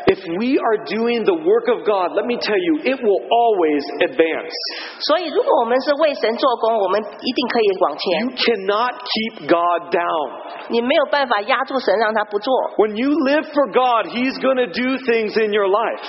[0.08, 3.84] If we are doing the work of God, let me tell you, it will always
[4.02, 4.54] advance.
[8.19, 10.28] You cannot keep God down.
[12.78, 15.99] When you live for God, He's going to do things in your life.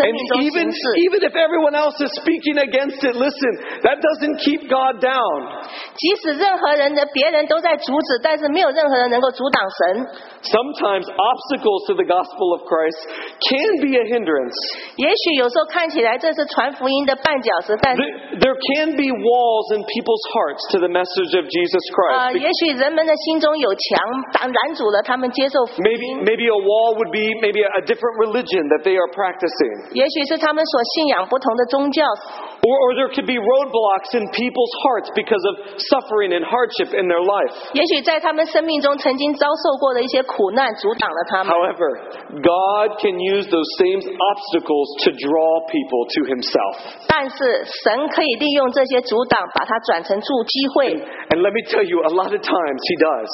[0.00, 0.42] And 命中
[1.06, 5.36] even if everyone else is speaking against it, listen, that doesn't keep God down.
[5.96, 10.06] 即使任何人的别人都在阻止，但是没有任何人能够阻挡神。
[10.44, 12.96] Sometimes obstacles to the gospel of Christ
[13.44, 14.56] can be a hindrance.
[17.96, 22.44] There, there can be walls in people's hearts to the message of Jesus 啊，Christ.
[25.80, 29.92] Maybe, a wall would be maybe a different religion that they are practicing.
[32.60, 37.06] or there could be roadblocks in people's hearts because of suffering suffering and hardship in
[37.06, 37.54] their life.
[41.46, 41.88] However,
[42.42, 47.06] God can use those same obstacles to draw people to Himself.
[51.30, 53.30] and let me tell you, a lot of times He does.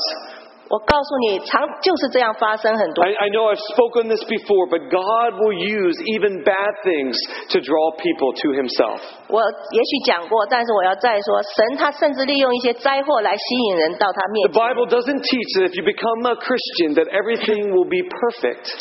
[0.68, 3.04] 我告诉你，常就是这样发生很多。
[3.04, 7.14] I, I know I've spoken this before, but God will use even bad things
[7.54, 8.98] to draw people to Himself.
[9.30, 9.38] 我
[9.70, 18.74] 也许讲过，但是我要再说，神他甚至利用一些灾祸来吸引人到他面 The Bible doesn't teach that if you become a Christian that everything will be perfect.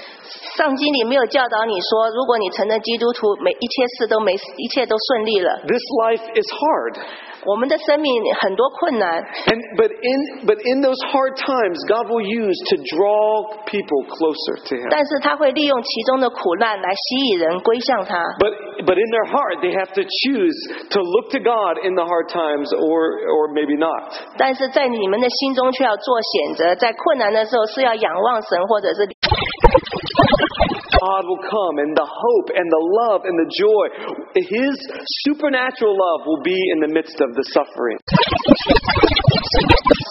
[0.57, 5.61] 圣经里没有教导你说，如果你承认基督徒，每一切事都没一切都顺利了。
[5.67, 6.97] This life is hard.
[9.47, 14.55] And but, in, but in those hard times, God will use to draw people closer
[14.65, 14.89] to Him.
[18.83, 20.57] but in their heart, they have to choose
[20.91, 24.35] to look to God in the hard times or, or maybe not.
[31.01, 33.85] God will come and the hope and the love and the joy.
[34.35, 34.75] His
[35.27, 37.97] supernatural love will be in the midst of the suffering.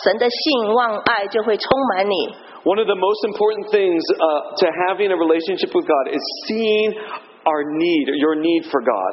[0.05, 2.29] 神的信望爱就会充满你。
[2.65, 6.97] One of the most important things uh, to having a relationship with God is seeing
[7.45, 9.13] our need, your need for God.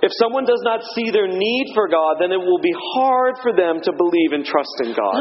[0.00, 3.52] If someone does not see their need for God, then it will be hard for
[3.52, 5.14] them to believe and trust in God.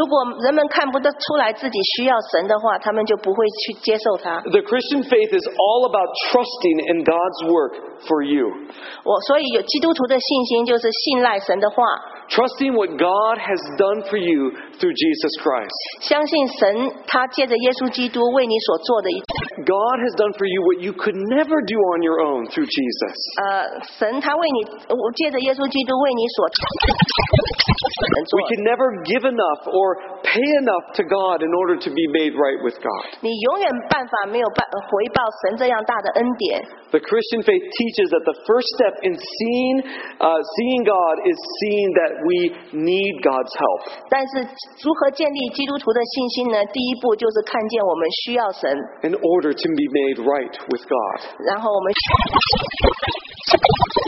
[4.48, 7.74] The Christian faith is all about trusting in God's work
[8.08, 8.72] for you.
[12.30, 15.76] Trusting what God has done for you through Jesus Christ.
[16.02, 19.53] 相信神他借着耶稣基督为你所做的一切。
[19.64, 23.18] God has done for you what you could never do on your own through Jesus.
[28.34, 32.34] We can never give enough or pay enough to God in order to be made
[32.34, 33.06] right with God.
[36.94, 39.76] The Christian faith teaches that the first step in seeing
[40.22, 42.40] uh, seeing God is seeing that we
[42.74, 43.82] need God's help.
[49.26, 51.18] order to be made right with God.
[51.46, 51.94] 然后我们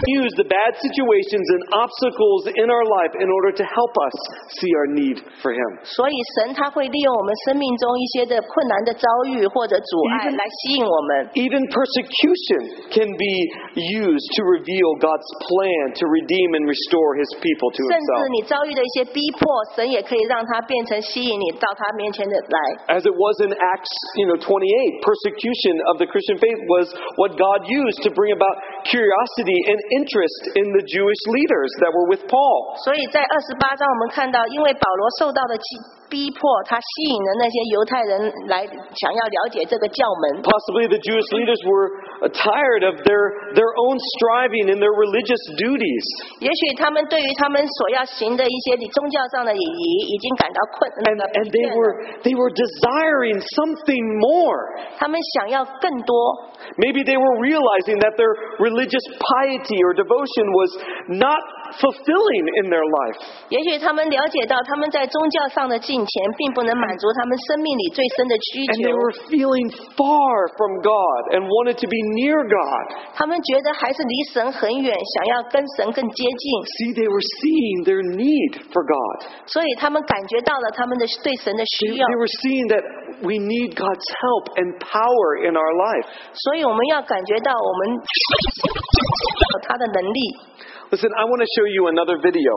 [0.09, 4.15] use the bad situations and obstacles in our life in order to help us
[4.57, 5.69] see our need for Him.
[5.85, 11.29] 所以神他会利用我们生命中一些的困难的遭遇或者阻碍来吸引我们。
[11.37, 13.35] Even persecution can be
[14.01, 18.01] used to reveal God's plan to redeem and restore His people to Himself.
[18.01, 19.45] 甚至你遭遇的一些逼迫，
[19.77, 22.57] 神也可以让它变成吸引你到他面前的来。
[22.97, 26.87] As it was in Acts, you know, 28, persecution persecution of the Christian faith was
[27.19, 28.55] what God used to bring about
[28.87, 32.79] curiosity and interest in the Jewish leaders that were with Paul.
[32.83, 35.57] 所以在二十八章我们看到，因为保罗受到的
[36.09, 40.43] 逼迫，他吸引了那些犹太人来想要了解这个教门。
[40.43, 41.89] Possibly the Jewish leaders were
[42.21, 46.05] uh, tired of their their own striving and their religious duties.
[51.35, 51.93] and they were
[52.23, 54.57] they were desiring something more.
[54.97, 56.15] 他们想要更多。
[56.77, 60.69] Maybe they were realizing that their religious piety or devotion was
[61.19, 61.41] not
[61.79, 63.17] fulfilling in their life.
[63.49, 68.71] 也许他们了解到，他们在宗教上的金钱并不能满足他们生命里最深的需求。
[68.73, 72.85] And they were feeling far from God and wanted to be near God.
[73.13, 76.43] 他们觉得还是离神很远，想要跟神更接近。
[76.79, 79.27] See, they were seeing their need for God.
[79.45, 82.07] 所以他们感觉到了他们的对神的需要。
[82.07, 82.83] They were seeing that
[83.21, 86.07] we need God's help and power in our life.
[86.33, 88.01] 所以我们要感觉到我们
[89.67, 90.19] 他的能力。
[90.93, 92.53] Listen, I want to show you another video.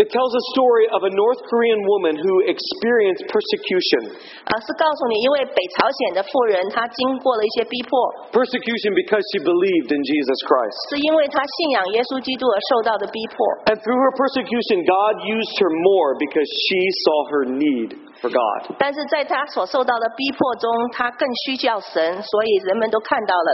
[0.00, 4.16] It tells a story of a North Korean woman who experienced persecution.
[4.48, 7.92] 啊，是告诉你一位北朝鲜的妇人，她经过了一些逼迫。
[8.32, 10.96] Persecution because she believed in Jesus Christ.
[10.96, 13.36] 是因为她信仰耶稣基督而受到的逼迫。
[13.68, 18.74] And through her persecution, God used her more because she saw her need for God.
[18.80, 23.48] 但是在她所受到的逼迫中，她更需要神，所以人们都看到了。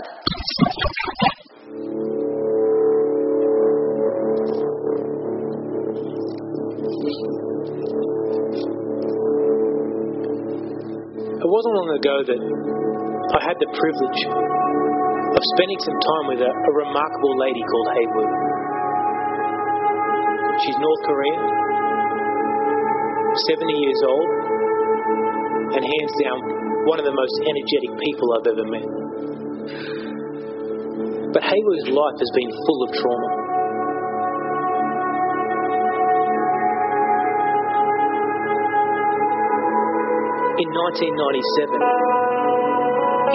[11.47, 16.51] It wasn't long ago that I had the privilege of spending some time with a,
[16.51, 18.31] a remarkable lady called Hea Woo.
[20.67, 21.39] She's North Korean,
[23.31, 24.29] 70 years old,
[25.79, 26.43] and hands down
[26.91, 28.91] one of the most energetic people I've ever met.
[31.31, 33.31] But Hea Woo's life has been full of trauma.
[40.57, 41.69] In 1997,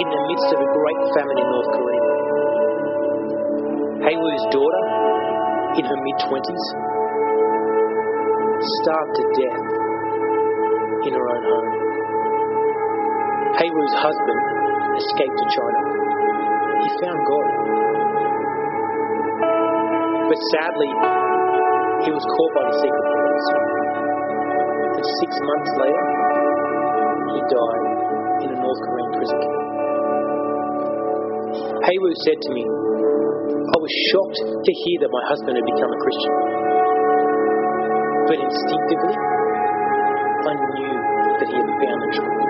[0.02, 2.06] in the midst of a great famine in North Korea,
[4.10, 4.84] Hea Woo's daughter,
[5.78, 6.64] in her mid 20s,
[8.82, 9.62] starved to death
[11.06, 11.70] in her own home.
[13.54, 14.40] Hea Woo's husband
[14.98, 15.80] escaped to China.
[16.82, 17.50] He found God.
[20.26, 20.90] But sadly,
[22.02, 23.48] he was caught by the secret police.
[24.98, 26.11] And six months later,
[27.32, 27.84] he died
[28.44, 29.62] in a North Korean prison camp.
[31.82, 35.90] Hea Woo said to me, I was shocked to hear that my husband had become
[35.90, 36.34] a Christian.
[38.30, 40.94] But instinctively, I knew
[41.42, 42.42] that he had found the truth.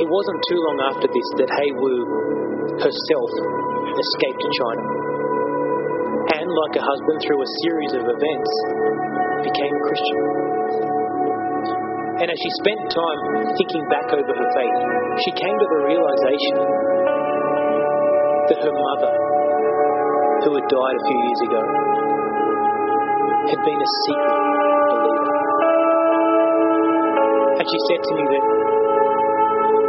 [0.00, 1.98] It wasn't too long after this that Hea Woo
[2.80, 3.30] herself
[4.00, 4.84] escaped to China.
[6.40, 8.52] And, like her husband, through a series of events,
[9.44, 10.59] became a Christian.
[12.20, 13.20] And as she spent time
[13.56, 14.78] thinking back over her faith,
[15.24, 16.54] she came to the realization
[18.44, 19.12] that her mother,
[20.44, 21.62] who had died a few years ago,
[23.48, 24.36] had been a secret
[25.00, 25.32] believer.
[27.56, 28.44] And she said to me that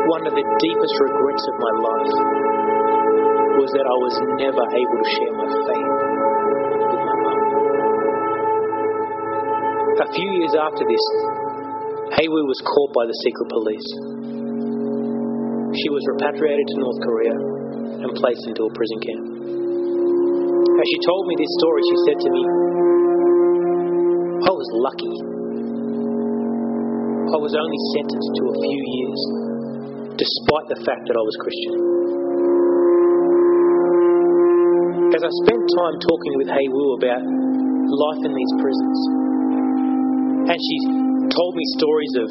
[0.08, 2.16] one of the deepest regrets of my life
[3.60, 5.94] was that I was never able to share my faith
[6.96, 7.36] with my.
[10.00, 11.06] A few years after this,
[12.22, 13.90] Hea Woo was caught by the secret police.
[15.74, 19.26] She was repatriated to North Korea and placed into a prison camp.
[19.26, 22.44] As she told me this story, she said to me,
[24.38, 25.16] I was lucky.
[27.34, 29.22] I was only sentenced to a few years,
[30.14, 31.74] despite the fact that I was Christian.
[35.10, 38.98] As I spent time talking with Hea Woo about life in these prisons,
[40.54, 42.30] and she told me stories of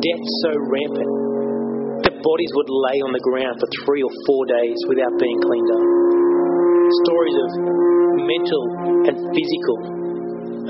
[0.00, 1.12] death so rampant
[2.06, 5.70] that bodies would lay on the ground for three or four days without being cleaned
[5.74, 5.84] up.
[7.04, 7.48] Stories of
[8.22, 8.62] mental
[9.12, 9.76] and physical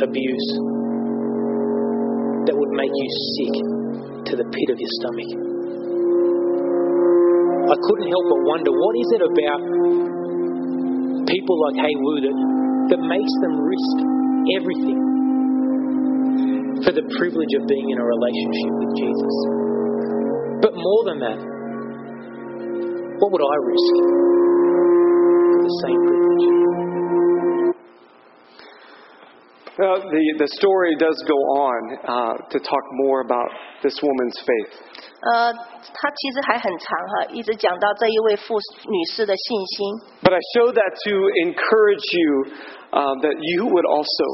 [0.03, 0.49] abuse
[2.49, 3.55] that would make you sick
[4.27, 5.31] to the pit of your stomach.
[7.69, 9.61] I couldn't help but wonder what is it about
[11.29, 12.37] people like Hea Woo that,
[12.97, 13.97] that makes them risk
[14.57, 15.08] everything
[16.85, 19.35] for the privilege of being in a relationship with Jesus.
[20.62, 21.39] But more than that,
[23.18, 23.95] what would I risk
[25.51, 26.29] for the same privilege?
[29.79, 33.47] Uh, the, the story does go on uh, to talk more about
[33.83, 34.74] this woman's faith.
[35.22, 35.53] Uh,
[40.22, 42.45] but I show that to encourage you
[42.93, 44.26] uh, that you would also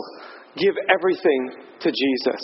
[0.56, 2.40] give everything to Jesus.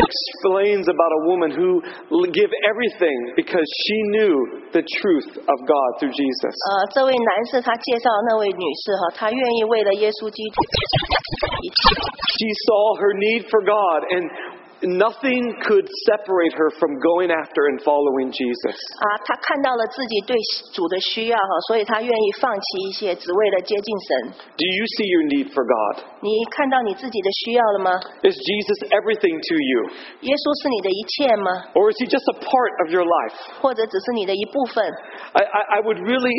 [0.00, 1.80] Explains about a woman who
[2.34, 4.34] gave everything because she knew
[4.72, 6.54] the truth of God through Jesus.
[12.40, 14.24] She saw her need for God and
[14.82, 18.76] Nothing could separate her from going after and following Jesus.
[24.56, 26.04] Do you see your need for God?
[28.24, 29.90] Is Jesus everything to you?
[31.74, 33.36] Or is he just a part of your life?
[33.60, 34.82] 或者只是你的一部分
[35.32, 36.32] ？I, I, I would really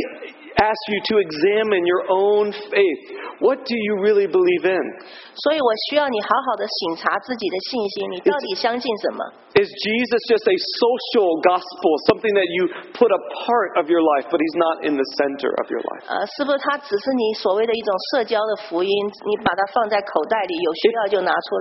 [0.59, 3.01] ask you to examine your own faith.
[3.39, 4.85] What do you really believe in?
[5.33, 13.99] 所以我需要你好好的审查自己的信心，你到底相信什么 Is Jesus just a social gospel, something that you put a part of your
[13.99, 16.07] life, but he's not in the center of your life?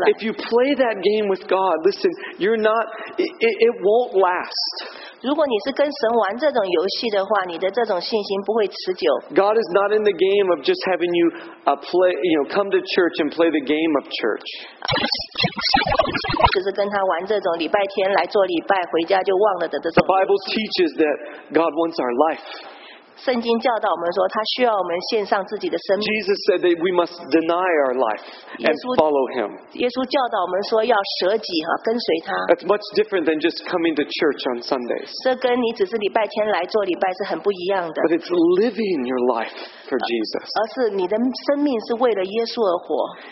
[0.07, 2.87] if you play that game with God, listen, you're not,
[3.19, 5.10] it, it won't last.
[5.21, 9.05] 如果你是跟神玩这种游戏的话，你的这种信心不会持久。
[9.37, 11.27] God is not in the game of just having you
[11.69, 14.49] uh, play, you know, come to church and play the game of church.
[16.57, 20.01] 就是跟他玩这种礼拜天来做礼拜，回家就忘了的这种。
[20.01, 21.17] The Bible teaches that
[21.53, 22.80] God wants our life.
[23.21, 26.05] 圣经教导我们说，他需要我们献上自己的生命。
[26.09, 28.25] Jesus said that we must deny our life
[28.59, 29.53] and follow Him.
[29.77, 32.33] 耶稣教导我们说要舍己和跟随他。
[32.49, 35.13] That's much different than just coming to church on Sundays.
[35.25, 37.97] 这跟你只是礼拜天来做礼拜是很不一样的。
[38.09, 39.53] But it's living your life
[39.91, 40.47] for Jesus.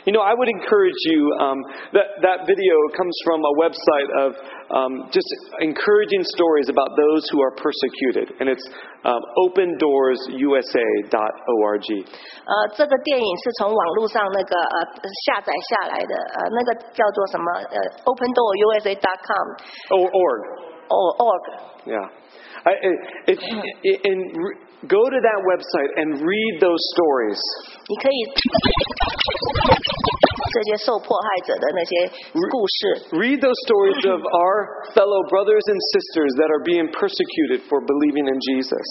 [0.04, 1.30] You know, I would encourage you.
[1.38, 1.62] Um,
[1.94, 4.34] that that video comes from a website of
[4.74, 5.30] um, just
[5.62, 8.66] encouraging stories about those who are persecuted, and it's
[9.06, 11.86] um, opendoorsusa.org.
[12.48, 14.86] 呃，这个电影是从网络上那个呃
[15.26, 19.46] 下载下来的，呃，那个叫做什么呃 opendoorsusa.com.
[19.90, 20.42] Or org.
[20.90, 21.20] Or org.
[21.20, 21.36] Oh,
[21.84, 22.08] yeah.
[22.66, 22.72] I,
[23.26, 23.38] if,
[24.04, 24.20] and
[24.86, 27.40] go to that website and read those stories.
[30.48, 31.92] 这些受迫害者的那些
[32.50, 32.78] 故事。
[33.12, 34.58] Read those stories of our
[34.96, 38.84] fellow brothers and sisters that are being persecuted for believing in Jesus.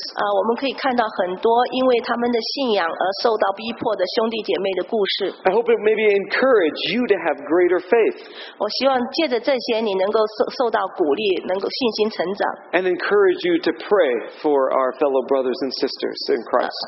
[5.45, 8.18] i hope it maybe encourage you to have greater faith.
[8.58, 12.41] 我希望借着这些，你能够受受到鼓励，能够信心成长。
[12.74, 16.82] And encourage you to pray for our fellow brothers and sisters in Christ.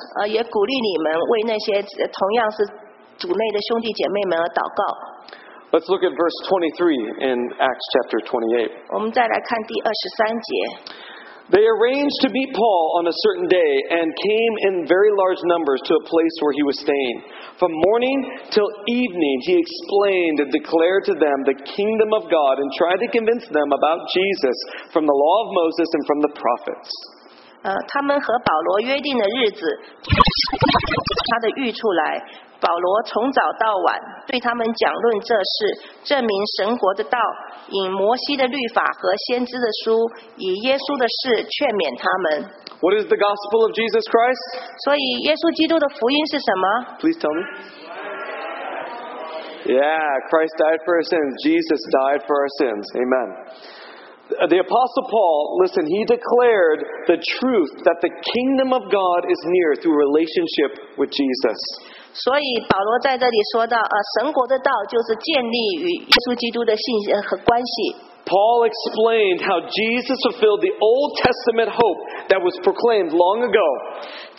[5.72, 8.72] Let's look at verse 23 in Acts chapter 28.
[8.96, 10.50] 我们再来看第二十三节。
[11.52, 15.98] They arranged to meet Paul on a certain day and came in very large numbers to
[15.98, 17.26] a place where he was staying.
[17.58, 18.18] From morning
[18.54, 23.10] till evening, he explained and declared to them the kingdom of God and tried to
[23.10, 24.58] convince them about Jesus
[24.94, 26.88] from the law of Moses and from the prophets.
[27.66, 29.66] 呃，他们和保罗约定的日子，
[30.08, 32.24] 他的御处来，
[42.80, 44.44] what is the gospel of Jesus Christ?
[44.88, 46.66] 所以耶稣基督的福音是什么
[47.00, 47.44] ？Please tell me.
[49.68, 51.30] Yeah, Christ died for our sins.
[51.44, 52.84] Jesus died for our sins.
[52.96, 53.28] Amen.
[54.30, 56.80] The Apostle Paul, listen, he declared
[57.10, 61.60] the truth that the kingdom of God is near through relationship with Jesus.
[68.30, 73.68] Paul explained how Jesus fulfilled the Old Testament hope that was proclaimed long ago.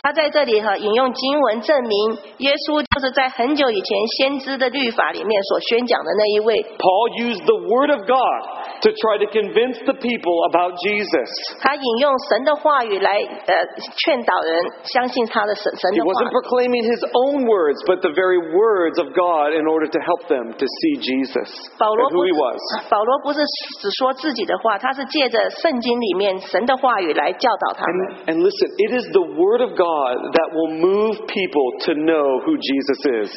[0.01, 6.57] 他在这里哈引用经文证明耶稣就是在很久以前先知的律法里面所宣讲的那一位。
[6.81, 8.41] Paul used the word of God
[8.81, 11.29] to try to convince the people about Jesus.
[11.61, 13.13] 他引用神的话语来
[13.45, 13.53] 呃
[14.01, 16.09] 劝导人相信他的神神的话。
[16.09, 20.25] He wasn't proclaiming his own words, but the very words of God in order to help
[20.25, 21.45] them to see Jesus.
[21.77, 23.45] Paul, who he 保罗不是保罗不是
[23.77, 28.25] 只说自己的话，他是借着圣经里面神的话语来教导他们。
[28.25, 29.90] And, and listen, it is the word of God.
[29.91, 33.27] God that will move people to know who Jesus is.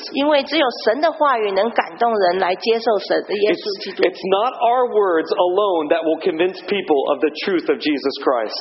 [3.98, 8.54] it's not our words alone that will convince people of the truth of Jesus Christ.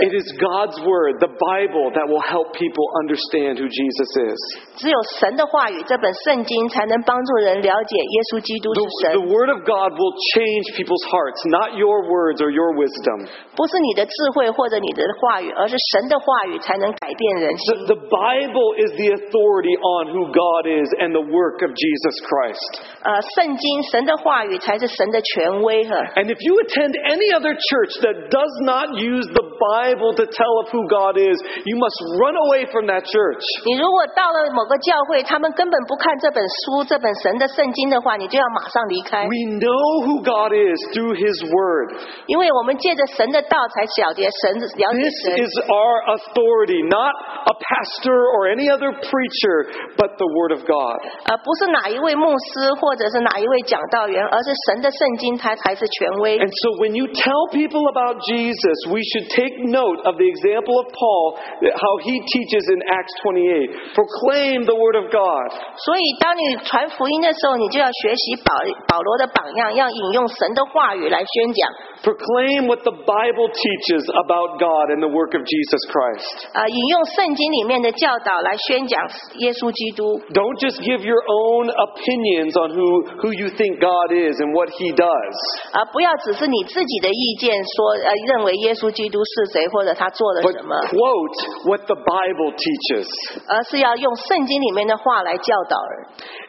[0.00, 4.38] it is God's word, the Bible, that will help people understand who Jesus is.
[4.76, 9.12] 只有神的话语，这本圣经才能帮助人了解耶稣基督是神。
[9.12, 13.28] The, the word of God will change people's hearts, not your words or your wisdom.
[13.54, 14.29] 不是你的智
[17.90, 22.80] the Bible is the authority on who God is and the work of Jesus Christ.
[23.02, 25.96] 呃，圣经神的话语才是神的权威和。
[26.14, 30.70] And if you attend any other church that does not use the Bible to tell of
[30.70, 33.42] who God is, you must run away from that church.
[33.66, 39.24] 你如果到了某个教会，他们根本不看这本书、这本神的圣经的话，你就要马上离开。
[39.26, 41.98] We know who God is through His Word.
[42.26, 44.19] 因为我们借着神的道才晓得。
[44.20, 47.12] this is our authority, not
[47.48, 49.56] a pastor or any other preacher,
[49.96, 51.00] but the Word of God.
[51.24, 56.38] 呃，不是哪一位牧师或者是哪一位讲道员，而是神的圣经，它才是权威。
[56.38, 60.86] And so when you tell people about Jesus, we should take note of the example of
[60.92, 63.94] Paul, how he teaches in Acts 28.
[63.94, 65.48] Proclaim the Word of God.
[65.86, 68.52] 所以当你传福音的时候，你就要学习保
[68.88, 71.70] 保罗的榜样，要引用神的话语来宣讲。
[72.02, 76.50] Proclaim what the Bible teaches about God and the work of Jesus Christ.
[76.52, 78.98] 啊，引用圣经里面的教导来宣讲
[79.38, 80.20] 耶稣基督。
[80.34, 82.86] Don't just give your own opinions on who,
[83.22, 85.34] who you think God is and what He does.
[85.72, 90.56] 啊，不要只是你自己的意见说，呃，认为耶稣基督是谁或者他做了 But
[91.64, 93.06] what the Bible teaches.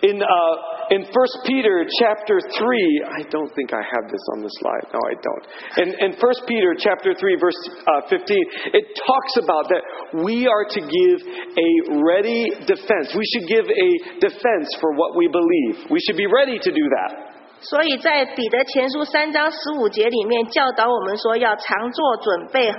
[0.02, 0.56] In uh,
[0.90, 4.88] in First Peter chapter three, I don't think I have this on the slide.
[4.92, 5.46] No, I don't.
[5.78, 9.84] In in First Peter chapter three, verse verse uh, 15, it talks about that
[10.24, 11.70] we are to give a
[12.08, 13.12] ready defense.
[13.12, 13.90] We should give a
[14.24, 15.92] defense for what we believe.
[15.92, 17.28] We should be ready to do that.
[17.64, 22.78] 所以在彼得前书三章十五节里面教导我们说，要常做准备哈，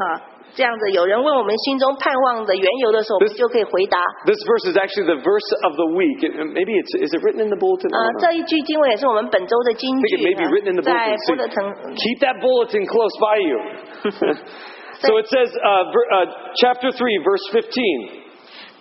[0.54, 3.98] 这样子，有人问我们心中盼望的缘由的时候，我们就可以回答。
[4.26, 6.20] This verse is actually the verse of the week.
[6.52, 7.88] Maybe it's is it written in the bulletin?
[7.88, 10.16] 呃，这一句经文也是我们本周的金句。
[10.82, 11.64] 在波特城。
[11.96, 13.58] Keep that bulletin close by you.
[15.00, 16.26] so it says, uh, ver, uh,
[16.60, 18.22] chapter three, verse fifteen.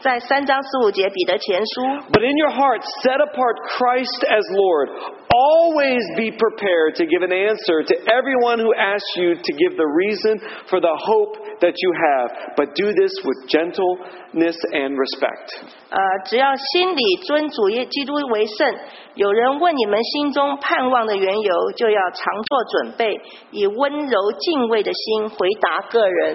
[0.01, 1.82] 在三章十五节，彼得前书。
[2.11, 4.89] But in your heart, set apart Christ as Lord
[5.32, 9.88] Always be prepared to give an answer to everyone who asks you to give the
[9.88, 15.55] reason for the hope that you have, but do this with gentleness and respect.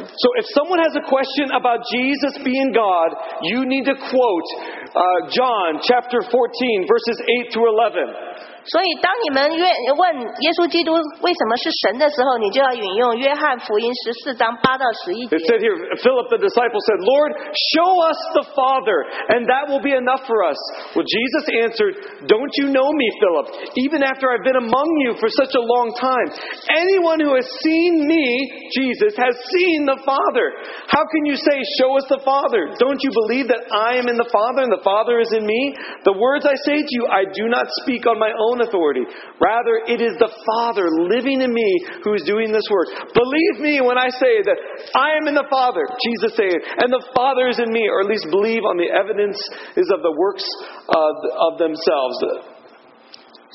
[0.08, 3.12] so if someone has a question about Jesus being God,
[3.44, 4.48] you need to quote
[4.96, 7.16] uh, John chapter 14 verses
[7.48, 8.55] 8 to 11.
[8.66, 9.62] 所以，当你们愿
[9.94, 10.02] 问
[10.42, 10.90] 耶稣基督
[11.22, 15.38] 为什么是神的时候，你就要引用约翰福音十四章八到十一节。
[15.38, 17.30] It said here, Philip the disciple said, "Lord,
[17.70, 18.98] show us the Father,
[19.30, 20.58] and that will be enough for us."
[20.98, 21.94] Well, Jesus answered,
[22.26, 23.46] "Don't you know me, Philip?
[23.86, 26.34] Even after I've been among you for such a long time,
[26.74, 28.26] anyone who has seen me,
[28.74, 30.46] Jesus, has seen the Father.
[30.90, 32.74] How can you say, "Show us the Father"?
[32.82, 35.78] Don't you believe that I am in the Father and the Father is in me?
[36.02, 39.04] The words I say to you, I do not speak on my own own authority.
[39.36, 42.88] Rather, it is the Father living in me who is doing this work.
[43.12, 44.56] Believe me when I say that
[44.96, 48.08] I am in the Father, Jesus said, and the Father is in me, or at
[48.08, 49.36] least believe on the evidence
[49.76, 50.48] is of the works
[50.88, 51.12] of,
[51.52, 52.16] of themselves.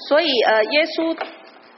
[0.08, 1.16] 所以，呃，耶稣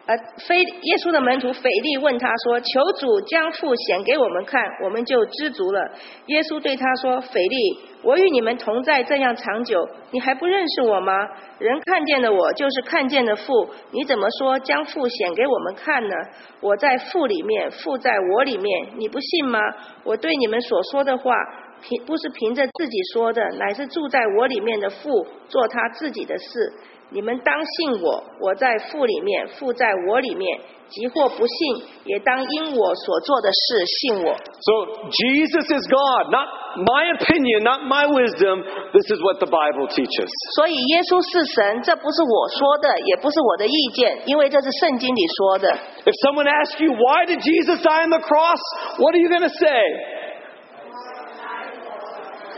[0.06, 5.80] 呃，非耶稣的门徒腓力问他说：“求主将父显给我们看，我们就知足了。”
[6.28, 11.14] 耶稣对他说：“腓力，我与你们同在这样长久，你还不认识我吗？
[11.58, 13.70] 人看见的我，就是看见的父。
[13.92, 16.16] 你怎么说将父显给我们看呢？
[16.60, 19.58] 我在父里面，父在我里面，你不信吗？
[20.04, 21.34] 我对你们所说的话，
[21.82, 26.74] 凭不是凭着自己说的，乃是住在我里面的父做他自己的事。
[27.14, 30.60] 你们当信我，我在父里面，父在我里面。
[30.90, 34.30] 即或不信，也当因我所做的事信我。
[34.62, 34.74] So
[35.10, 36.46] Jesus is God, not
[36.86, 38.62] my opinion, not my wisdom.
[38.94, 40.30] This is what the Bible teaches.
[40.54, 45.66] 所以耶稣是神，这不是我说的，也不是我的意见，因为这是圣经里说的。
[46.06, 48.62] If someone asks you, why did Jesus die on the cross?
[49.02, 49.74] What are you going to say?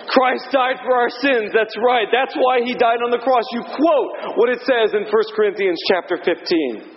[0.08, 1.52] Christ died for our sins.
[1.54, 2.08] That's right.
[2.12, 3.44] That's why he died on the cross.
[3.52, 6.95] You quote what it says in 1 Corinthians chapter 15.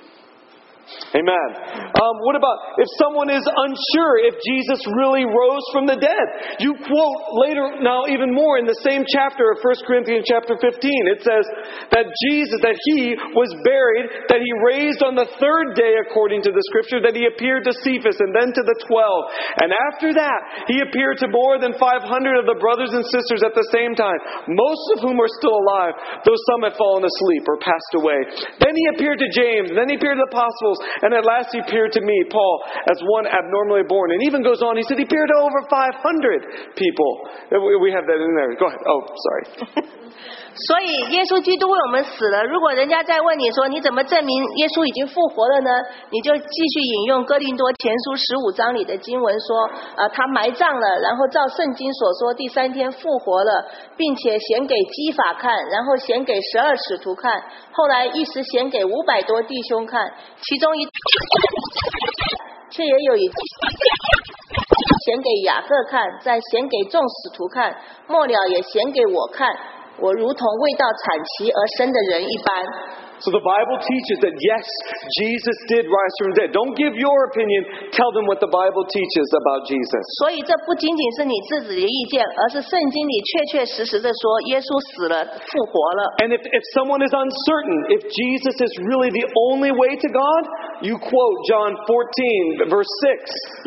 [1.13, 1.49] Amen.
[1.97, 6.27] Um, what about if someone is unsure if Jesus really rose from the dead?
[6.61, 10.69] You quote later, now even more in the same chapter of 1 Corinthians chapter 15.
[11.13, 11.45] It says
[11.93, 16.53] that Jesus, that he was buried, that he raised on the third day according to
[16.53, 19.29] the scripture, that he appeared to Cephas and then to the twelve.
[19.61, 22.05] And after that, he appeared to more than 500
[22.41, 24.19] of the brothers and sisters at the same time,
[24.49, 28.19] most of whom are still alive, though some have fallen asleep or passed away.
[28.61, 31.59] Then he appeared to James, then he appeared to the apostles, and at last he
[31.61, 34.13] appeared to me, Paul, as one abnormally born.
[34.13, 37.11] And even goes on, he said he appeared to over 500 people.
[37.83, 38.55] We have that in there.
[38.57, 38.83] Go ahead.
[38.87, 39.45] Oh, sorry.
[40.59, 42.43] 所以耶稣基督为我们死了。
[42.43, 45.71] 如果人家再问你说你怎么证明耶稣已经复活了呢？
[46.11, 57.41] 你就继续引用哥林多前书十五章里的经文说，啊，他埋葬了，然后照圣经所说，第三天复活了，并且显给基法看，然后显给十二使徒看，
[57.71, 60.89] 后来一时显给五百多弟兄看，其中一
[62.71, 63.31] 却也有一
[65.07, 67.77] 显给雅各看，再显给众使徒看，
[68.09, 69.55] 末了也显给我看。
[70.01, 73.08] 我如同未到产期而生的人一般。
[73.19, 74.65] So the Bible teaches that yes,
[75.19, 76.51] Jesus did rise from the dead.
[76.55, 80.03] Don't give your opinion, tell them what the Bible teaches about Jesus.
[80.23, 84.23] 所以这不仅仅是你自己的意见，而是圣经里确确实实的说
[84.55, 86.01] 耶稣死了，复活了。
[86.23, 90.43] And if if someone is uncertain if Jesus is really the only way to God,
[90.87, 92.93] you quote John 14 verse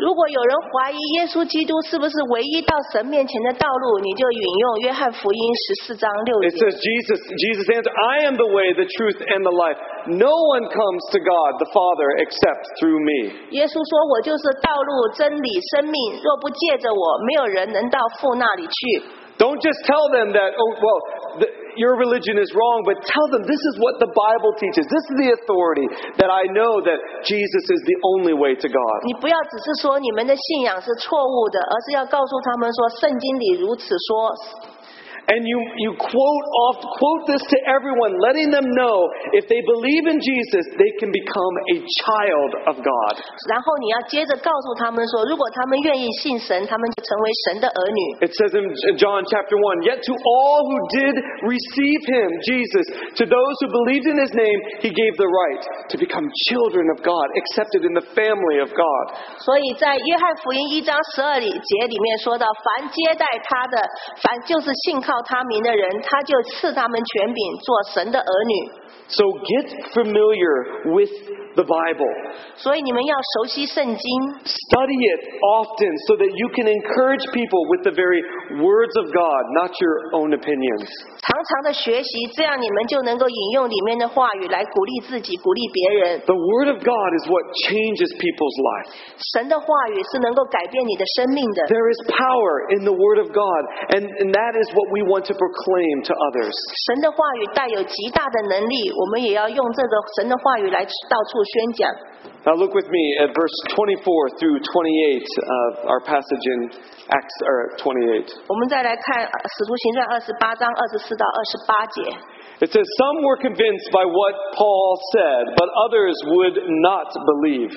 [0.00, 6.48] 如果有人怀疑耶稣基督是不是唯一到神面前的道路，你就引用约翰福音十四章六节。
[6.48, 9.74] It says Jesus Jesus answered, I am the way, the truth and and the life.
[10.06, 13.50] No one comes to God the Father except through me.
[19.40, 21.00] Don't just tell them that, oh, well,
[21.40, 24.86] the, your religion is wrong, but tell them this is what the Bible teaches.
[24.86, 25.88] This is the authority
[26.20, 28.96] that I know that Jesus is the only way to God.
[29.02, 34.30] 你不要只是说你们的信仰是错误的，而是要告诉他们说，圣经里如此说，
[35.32, 38.96] and you, you quote off quote this to everyone, letting them know
[39.32, 43.14] if they believe in Jesus, they can become a child of God.
[43.48, 48.00] 然后你要接着告诉他们说，如果他们愿意信神，他们就成为神的儿女。
[48.28, 48.68] It says in
[49.00, 51.14] John chapter one, yet to all who did
[51.48, 52.84] receive him, Jesus,
[53.16, 57.00] to those who believed in his name, he gave the right to become children of
[57.00, 59.04] God, accepted in the family of God.
[59.38, 63.76] 所以在约翰福音一章十二节里面说到，凡接待他的，
[64.20, 68.82] 凡就是信靠他名的人，他就赐他们权柄做神的儿女。
[69.12, 71.12] So get familiar with
[71.52, 72.08] the Bible.
[72.56, 74.08] 所以你们要熟悉圣经。
[74.44, 75.20] Study it
[75.60, 78.24] often so that you can encourage people with the very
[78.56, 80.88] words of God, not your own opinions.
[86.24, 88.88] the word of God is what changes people's life.
[89.36, 91.62] 神的话语是能够改变你的生命的。
[91.68, 93.62] There is power in the word of God,
[93.92, 96.54] and, and that is what we we want to proclaim to others.
[96.86, 101.90] 神的话语带有极大的能力，我们也要用这个神的话语来到处宣讲。
[102.44, 104.02] Now look with me at verse 24
[104.38, 106.70] through 28 of our passage in
[107.06, 108.34] Acts or 28.
[112.62, 117.70] It says, Some were convinced by what Paul said, but others would not believe.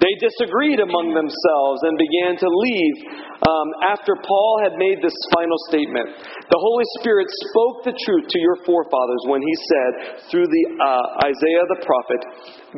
[0.00, 2.96] They disagreed among themselves and began to leave
[3.44, 6.08] um, after Paul had made this final statement.
[6.48, 9.90] The Holy Spirit spoke the truth to your forefathers when he said,
[10.32, 12.20] through the uh, Isaiah the prophet,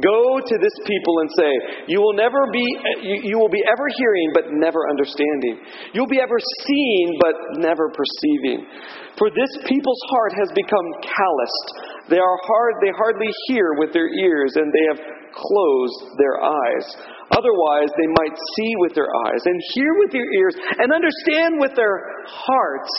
[0.03, 1.53] Go to this people and say,
[1.87, 2.65] You will never be,
[3.07, 5.63] you, you will be ever hearing but never understanding.
[5.93, 8.67] You'll be ever seeing but never perceiving.
[9.15, 11.69] For this people's heart has become calloused.
[12.09, 16.87] They are hard, they hardly hear with their ears, and they have close their eyes.
[17.33, 21.75] Otherwise, they might see with their eyes, and hear with their ears, and understand with
[21.75, 21.97] their
[22.29, 22.93] hearts,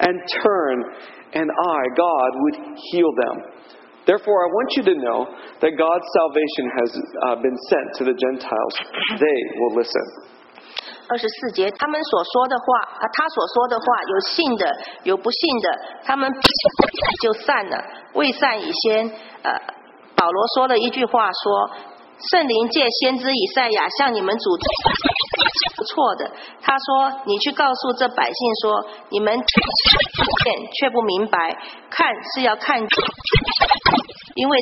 [0.00, 0.74] and turn,
[1.32, 2.56] and I, God, would
[2.90, 3.36] heal them.
[4.06, 5.26] Therefore, I want you to know
[5.60, 6.90] that God's salvation has
[7.26, 8.74] uh, been sent to the Gentiles.
[9.18, 10.32] They will listen.
[11.08, 14.66] 二十四节，他们所说的话，啊，他所说的话，有信的，
[15.04, 15.70] 有不信的，
[16.02, 16.28] 他们
[17.22, 17.80] 就散了，
[18.14, 19.08] 未散已先，
[19.42, 19.52] 呃，
[20.16, 21.70] 保罗说了一句话说
[22.18, 24.56] ：“圣灵借先知以赛亚向你们主
[25.76, 26.30] 不错的。”
[26.62, 29.44] 他说：“你去告诉这百姓说，你们听
[30.44, 31.56] 见却不明白，
[31.90, 32.80] 看是要看，
[34.34, 34.58] 因为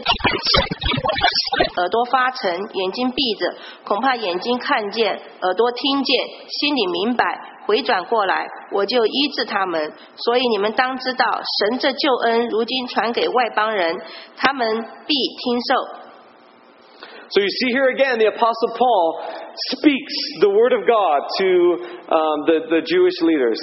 [1.78, 7.24] 耳朵发沉，眼睛闭着，恐怕眼睛看见，耳朵听见，心里明白，
[7.66, 9.92] 回转过来，我就医治他们。
[10.16, 13.96] 所以你们当知道，神这救恩如今传给外邦人，
[14.36, 16.03] 他们必听受。
[17.34, 19.18] So you see here again, the Apostle Paul
[19.74, 21.50] speaks the word of God to
[22.10, 23.58] um, the the Jewish leaders.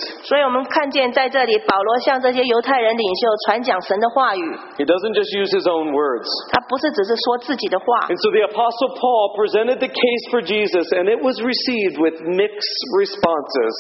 [4.80, 6.28] He doesn't just use his own words.
[8.10, 12.16] And so the apostle Paul presented the case for Jesus, and it was received with
[12.24, 13.74] mixed responses.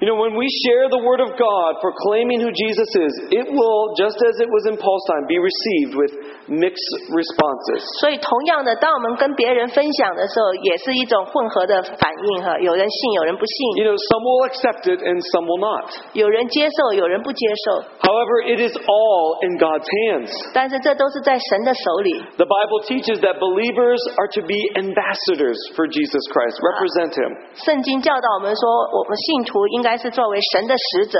[0.00, 3.96] you know, when we share the word of God, proclaiming who Jesus is, it will,
[3.96, 6.12] just as it was in Paul's time, be received received with
[6.48, 7.82] mixed responses.
[8.00, 12.58] 所以，同样的，当我们跟别人分享的时候，也是一种混合的反应哈。
[12.60, 13.84] 有人信，有人不信。
[13.84, 15.90] You know, some will accept it and some will not.
[16.14, 17.82] 有人接受，有人不接受。
[18.00, 20.30] However, it is all in God's hands.
[20.54, 22.22] 但是，这都是在神的手里。
[22.36, 27.30] The Bible teaches that believers are to be ambassadors for Jesus Christ, represent Him.
[27.64, 28.62] 圣经教导我们说，
[28.94, 31.18] 我们信徒应该是作为神的使者。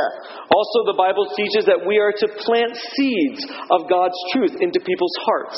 [0.48, 4.78] Also, the Bible teaches that we are to plant seeds of God's truth truth into
[4.80, 5.56] people's hearts.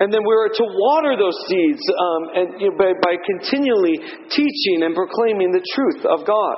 [0.00, 3.98] And then we are to water those seeds um, and, you know, by, by continually
[4.30, 6.56] teaching and proclaiming the truth of God.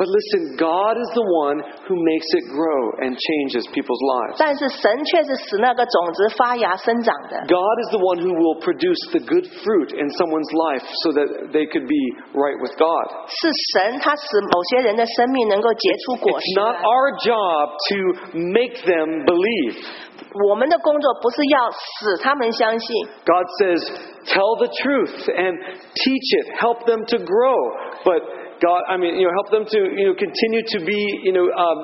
[0.00, 4.40] But listen, God is the one who makes it grow and changes people's lives.
[7.46, 11.52] God is the one who will produce the good fruit in someone's life so that
[11.52, 13.03] they could be right with God.
[13.04, 13.28] God.
[16.40, 17.98] It's not our job to
[18.34, 19.76] make them believe.
[23.28, 23.80] God says,
[24.26, 25.54] tell the truth and
[25.94, 27.58] teach it, help them to grow.
[28.04, 28.22] But
[28.58, 31.46] God, I mean, you know, help them to you know continue to be you know
[31.54, 31.78] um,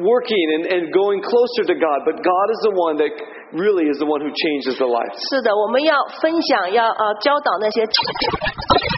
[0.00, 2.04] working and, and going closer to God.
[2.04, 3.12] But God is the one that
[3.54, 5.14] really is the one who changes the life.
[5.30, 7.86] 是的，我们要分享，要呃教导那些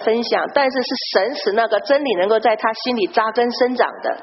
[0.04, 4.16] 分享，但是是神使那个真理能够在他心里扎根生长的。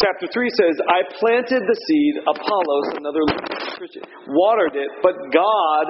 [0.00, 3.22] Chapter 3 says, I planted the seed, Apollos, another
[3.76, 5.84] Christian, watered it, but God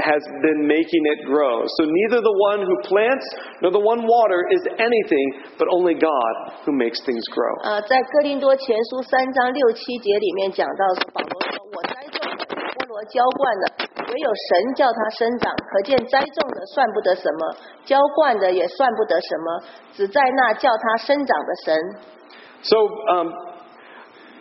[0.00, 1.64] has been making it grow.
[1.78, 3.24] So neither the one who plants
[3.60, 5.26] nor the one water is anything,
[5.58, 6.32] but only God
[6.64, 7.54] who makes things grow.
[7.64, 12.20] 呃，在哥林多前书三章六七节里面讲到，保罗说：“我栽种。”
[12.96, 13.64] 和浇灌的，
[14.08, 15.52] 唯有神叫它生长。
[15.52, 21.76] 可见栽种的算不得什么，浇灌的也算不得什么，只在那叫它生长的神。
[22.62, 22.78] So,
[23.12, 23.28] um,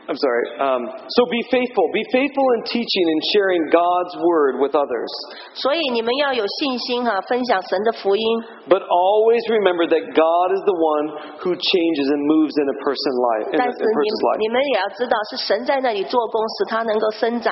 [0.07, 0.45] I'm sorry.
[0.61, 1.83] Um, so be faithful.
[1.91, 5.11] Be faithful in teaching and sharing God's word with others.
[5.55, 8.23] 所以你们要有信心哈、啊，分享神的福音。
[8.69, 11.05] But always remember that God is the one
[11.43, 13.47] who changes and moves in a person's life.
[13.51, 14.39] In a, in a person's life.
[14.39, 17.51] 你们也要知道，是神在那里做工，使他能够生长。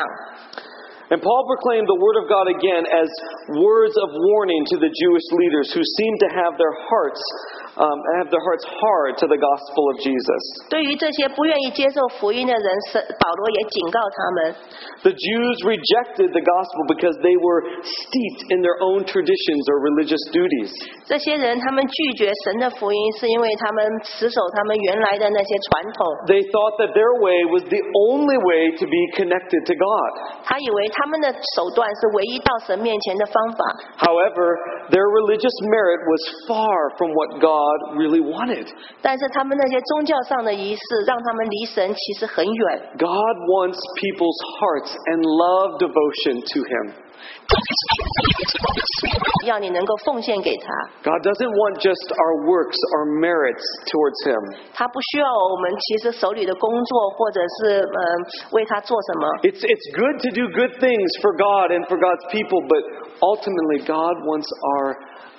[1.14, 3.06] And Paul proclaimed the word of God again as
[3.54, 7.22] words of warning to the Jewish leaders who seemed to have their hearts
[7.76, 10.42] um, and have their hearts hard to the gospel of Jesus.
[10.70, 14.38] 对于这些不愿意接受福音的人，神保罗也警告他们。
[15.04, 20.72] The Jews rejected the gospel because they were steeped in their own traditions or religious duties.
[21.06, 26.02] 这些人他们拒绝神的福音，是因为他们持守他们原来的那些传统。
[26.28, 30.10] They thought that their way was the only way to be connected to God.
[30.46, 33.62] 他以为他们的手段是唯一到神面前的方法。
[34.00, 34.46] However,
[34.90, 38.68] their religious merit was far from what God God really wanted.
[43.00, 46.86] God wants people's hearts and love devotion to Him.
[51.04, 54.42] God doesn't want just our works, our merits towards Him.
[59.64, 62.84] it's good to do good things for God and for God's people, but
[63.22, 64.48] ultimately God wants
[64.80, 64.88] our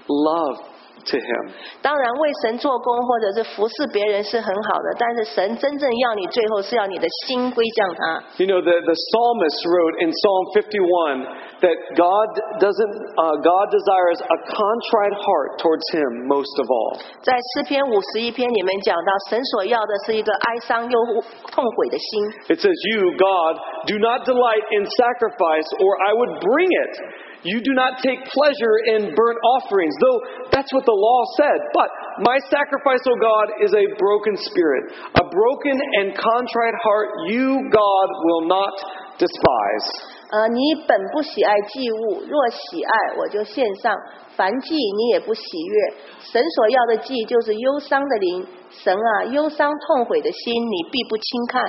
[0.08, 0.73] love
[1.06, 1.52] to Him.
[1.82, 8.24] 当然，为神做工或者是服侍别人是很好的，但是神真正要你最后是要你的心归向他。
[8.38, 12.28] You know, the, the psalmist wrote in Psalm 51 that God
[12.60, 16.98] doesn't, uh, God desires a contrite heart towards Him most of all.
[17.22, 20.98] 在诗篇五十一篇里面讲到，神所要的是一个哀伤又
[21.52, 22.30] 痛悔的心。
[22.48, 27.76] It says, "You, God, do not delight in sacrifice, or I would bring it." You do
[27.76, 31.60] not take pleasure in burnt offerings, though that's what the law said.
[31.76, 31.92] But
[32.24, 34.96] my sacrifice, O God, is a broken spirit.
[35.12, 38.72] A broken and contrite heart, you, God, will not
[39.20, 39.88] despise.
[40.32, 43.94] 呃，你本不喜爱祭物，若喜爱，我就献上。
[44.34, 45.94] 凡祭你也不喜悦。
[46.18, 48.46] 神所要的祭，就是忧伤的灵。
[48.70, 51.62] 神啊，忧伤痛悔的心，你必不轻看。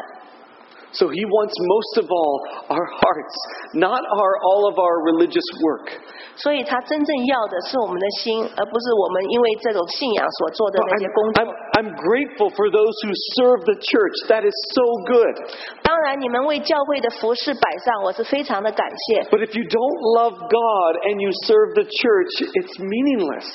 [0.96, 2.36] so he wants most of all
[2.70, 3.36] our hearts,
[3.74, 5.91] not our all of our religious work.
[6.36, 11.43] 所以他真正要的是我们的心，而不是我们因为这种信仰所做的那些工作。
[11.43, 14.16] I'm, I'm, I'm grateful for those who serve the church.
[14.28, 15.36] That is so good.
[19.32, 23.48] But if you don't love God and you serve the church, it's meaningless.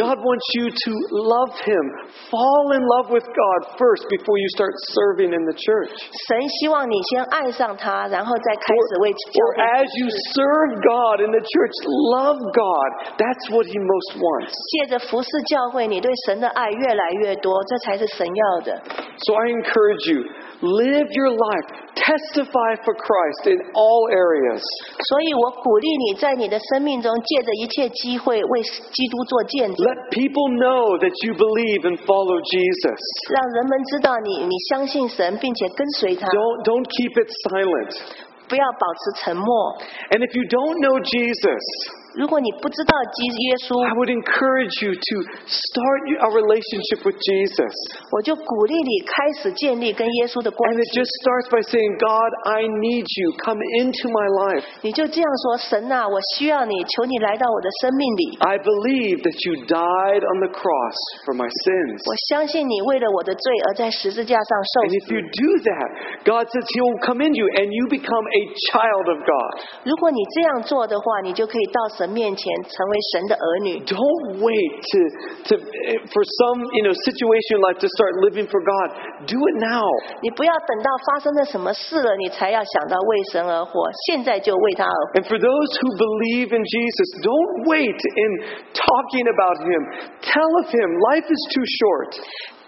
[0.00, 1.84] god wants you to love Him
[2.30, 5.94] fall in love with God first before you start serving in the church.
[6.28, 12.88] 神希望你先爱上他，然后再开始为教 Or as you serve God in the church, love God.
[13.16, 14.52] That's what He most wants.
[14.52, 18.82] 借着服侍教会，你对神的爱越来越多，这才是神要的。
[19.24, 20.24] So I encourage you
[20.60, 21.70] Live your life.
[21.94, 24.58] Testify for Christ in all areas.
[25.06, 29.86] 所以我鼓励你在你的生命中借着一切机会为基督做见证。
[29.86, 32.98] Let people know that you believe and follow Jesus.
[33.30, 36.26] 让人们知道你你相信神并且跟随他。
[36.26, 37.94] Don't don't keep it silent.
[38.48, 39.78] 不要保持沉默。
[40.10, 42.07] And if you don't know Jesus.
[42.18, 45.16] 如果你不知道基耶稣，I would encourage you to
[45.46, 47.70] start a relationship with Jesus.
[48.10, 48.34] it
[50.98, 53.30] And starts by saying, God, I need you.
[53.38, 54.66] Come into my life.
[54.82, 58.34] 你就这样说，神啊，我需要你，求你来到我的生命里。
[58.42, 62.02] I believe that you died on the cross for my sins.
[64.90, 65.88] if you do that,
[66.26, 68.42] God says He will come into you and you become a
[68.74, 69.62] child of God.
[69.86, 72.07] 如果你这样做的话，你就可以到神。
[72.08, 73.76] 的面前，成为神的儿女。
[73.84, 74.98] Don't wait to,
[75.52, 78.96] to eh, for some you know situation in life to start living for God.
[79.28, 79.84] Do it now.
[80.24, 85.20] 你不要等到发生了什么事了，你才要想到为神而活，现在就为他而活。
[85.20, 88.30] And for those who believe in Jesus, don't wait in
[88.72, 89.82] talking about Him.
[90.22, 90.88] Tell of Him.
[91.12, 92.16] Life is too short.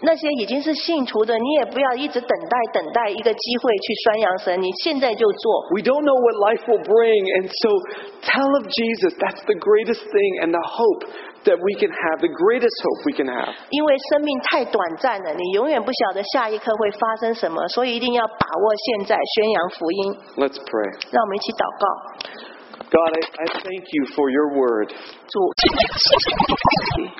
[0.03, 5.69] 那些已经是信徒的，你也不要一直等待等待一个机会去宣扬神，你现在就做。
[5.77, 7.71] We don't know what life will bring, and so
[8.25, 9.13] tell of Jesus.
[9.21, 11.05] That's the greatest thing and the hope
[11.45, 13.53] that we can have, the greatest hope we can have.
[13.69, 20.17] 因为生命太短暂了，你永远不晓得下一刻会发生什么，所以一定要把握现在，宣扬福音。
[20.37, 20.97] Let's pray.
[21.13, 21.85] 让我们一起祷告。
[22.91, 24.91] God, I, I thank you for your word.
[24.91, 25.39] 主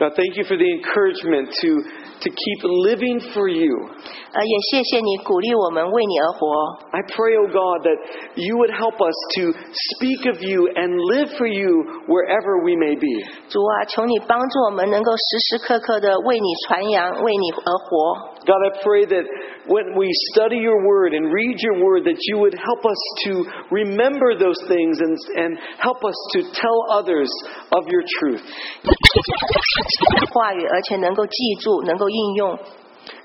[0.01, 1.79] ，God, thank you for the encouragement to,
[2.21, 3.89] to keep living for you.
[4.33, 4.45] I
[7.17, 7.99] pray, O oh God, that
[8.37, 9.53] you would help us to
[9.97, 13.25] speak of you and live for you wherever we may be.
[13.49, 18.30] 主啊，求你帮助我们能够时时刻刻的为你传扬，为你而活。
[18.47, 19.25] God, I pray that
[19.69, 23.45] when we study your word and read your word, that you would help us to
[23.71, 27.29] remember those things and, and help us to tell others
[27.73, 28.41] of your truth.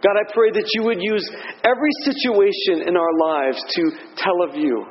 [0.03, 1.23] God, I pray that you would use
[1.63, 3.83] every situation in our lives to
[4.17, 4.85] tell of you.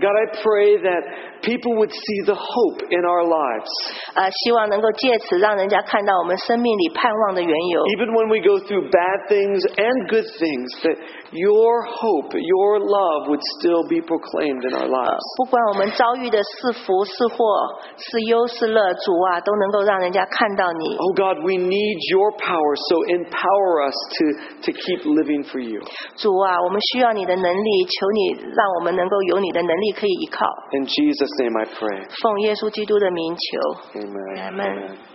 [0.00, 1.02] God, I pray that
[1.44, 3.70] people would see the hope in our lives.
[4.14, 7.82] 呃，希望能够借此让人家看到我们生命里盼望的缘由。
[7.96, 10.96] Even when we go through bad things and good things, that
[11.32, 15.22] your hope, your love would still be proclaimed in our lives.
[15.36, 17.36] 不管我们遭遇的是福是祸
[17.98, 20.96] 是忧是乐，主啊，都能够让人家看到你。
[20.96, 24.24] Oh God, we need your power, so empower us to
[24.64, 25.82] to keep living for you.
[26.16, 28.20] 主啊，我们需要你的能力，求你
[28.54, 30.46] 让我们能够有你的能力可以依靠。
[30.72, 32.06] In Jesus' name I pray.
[32.22, 34.00] 奉耶稣基督的名求。
[34.00, 35.13] Amen.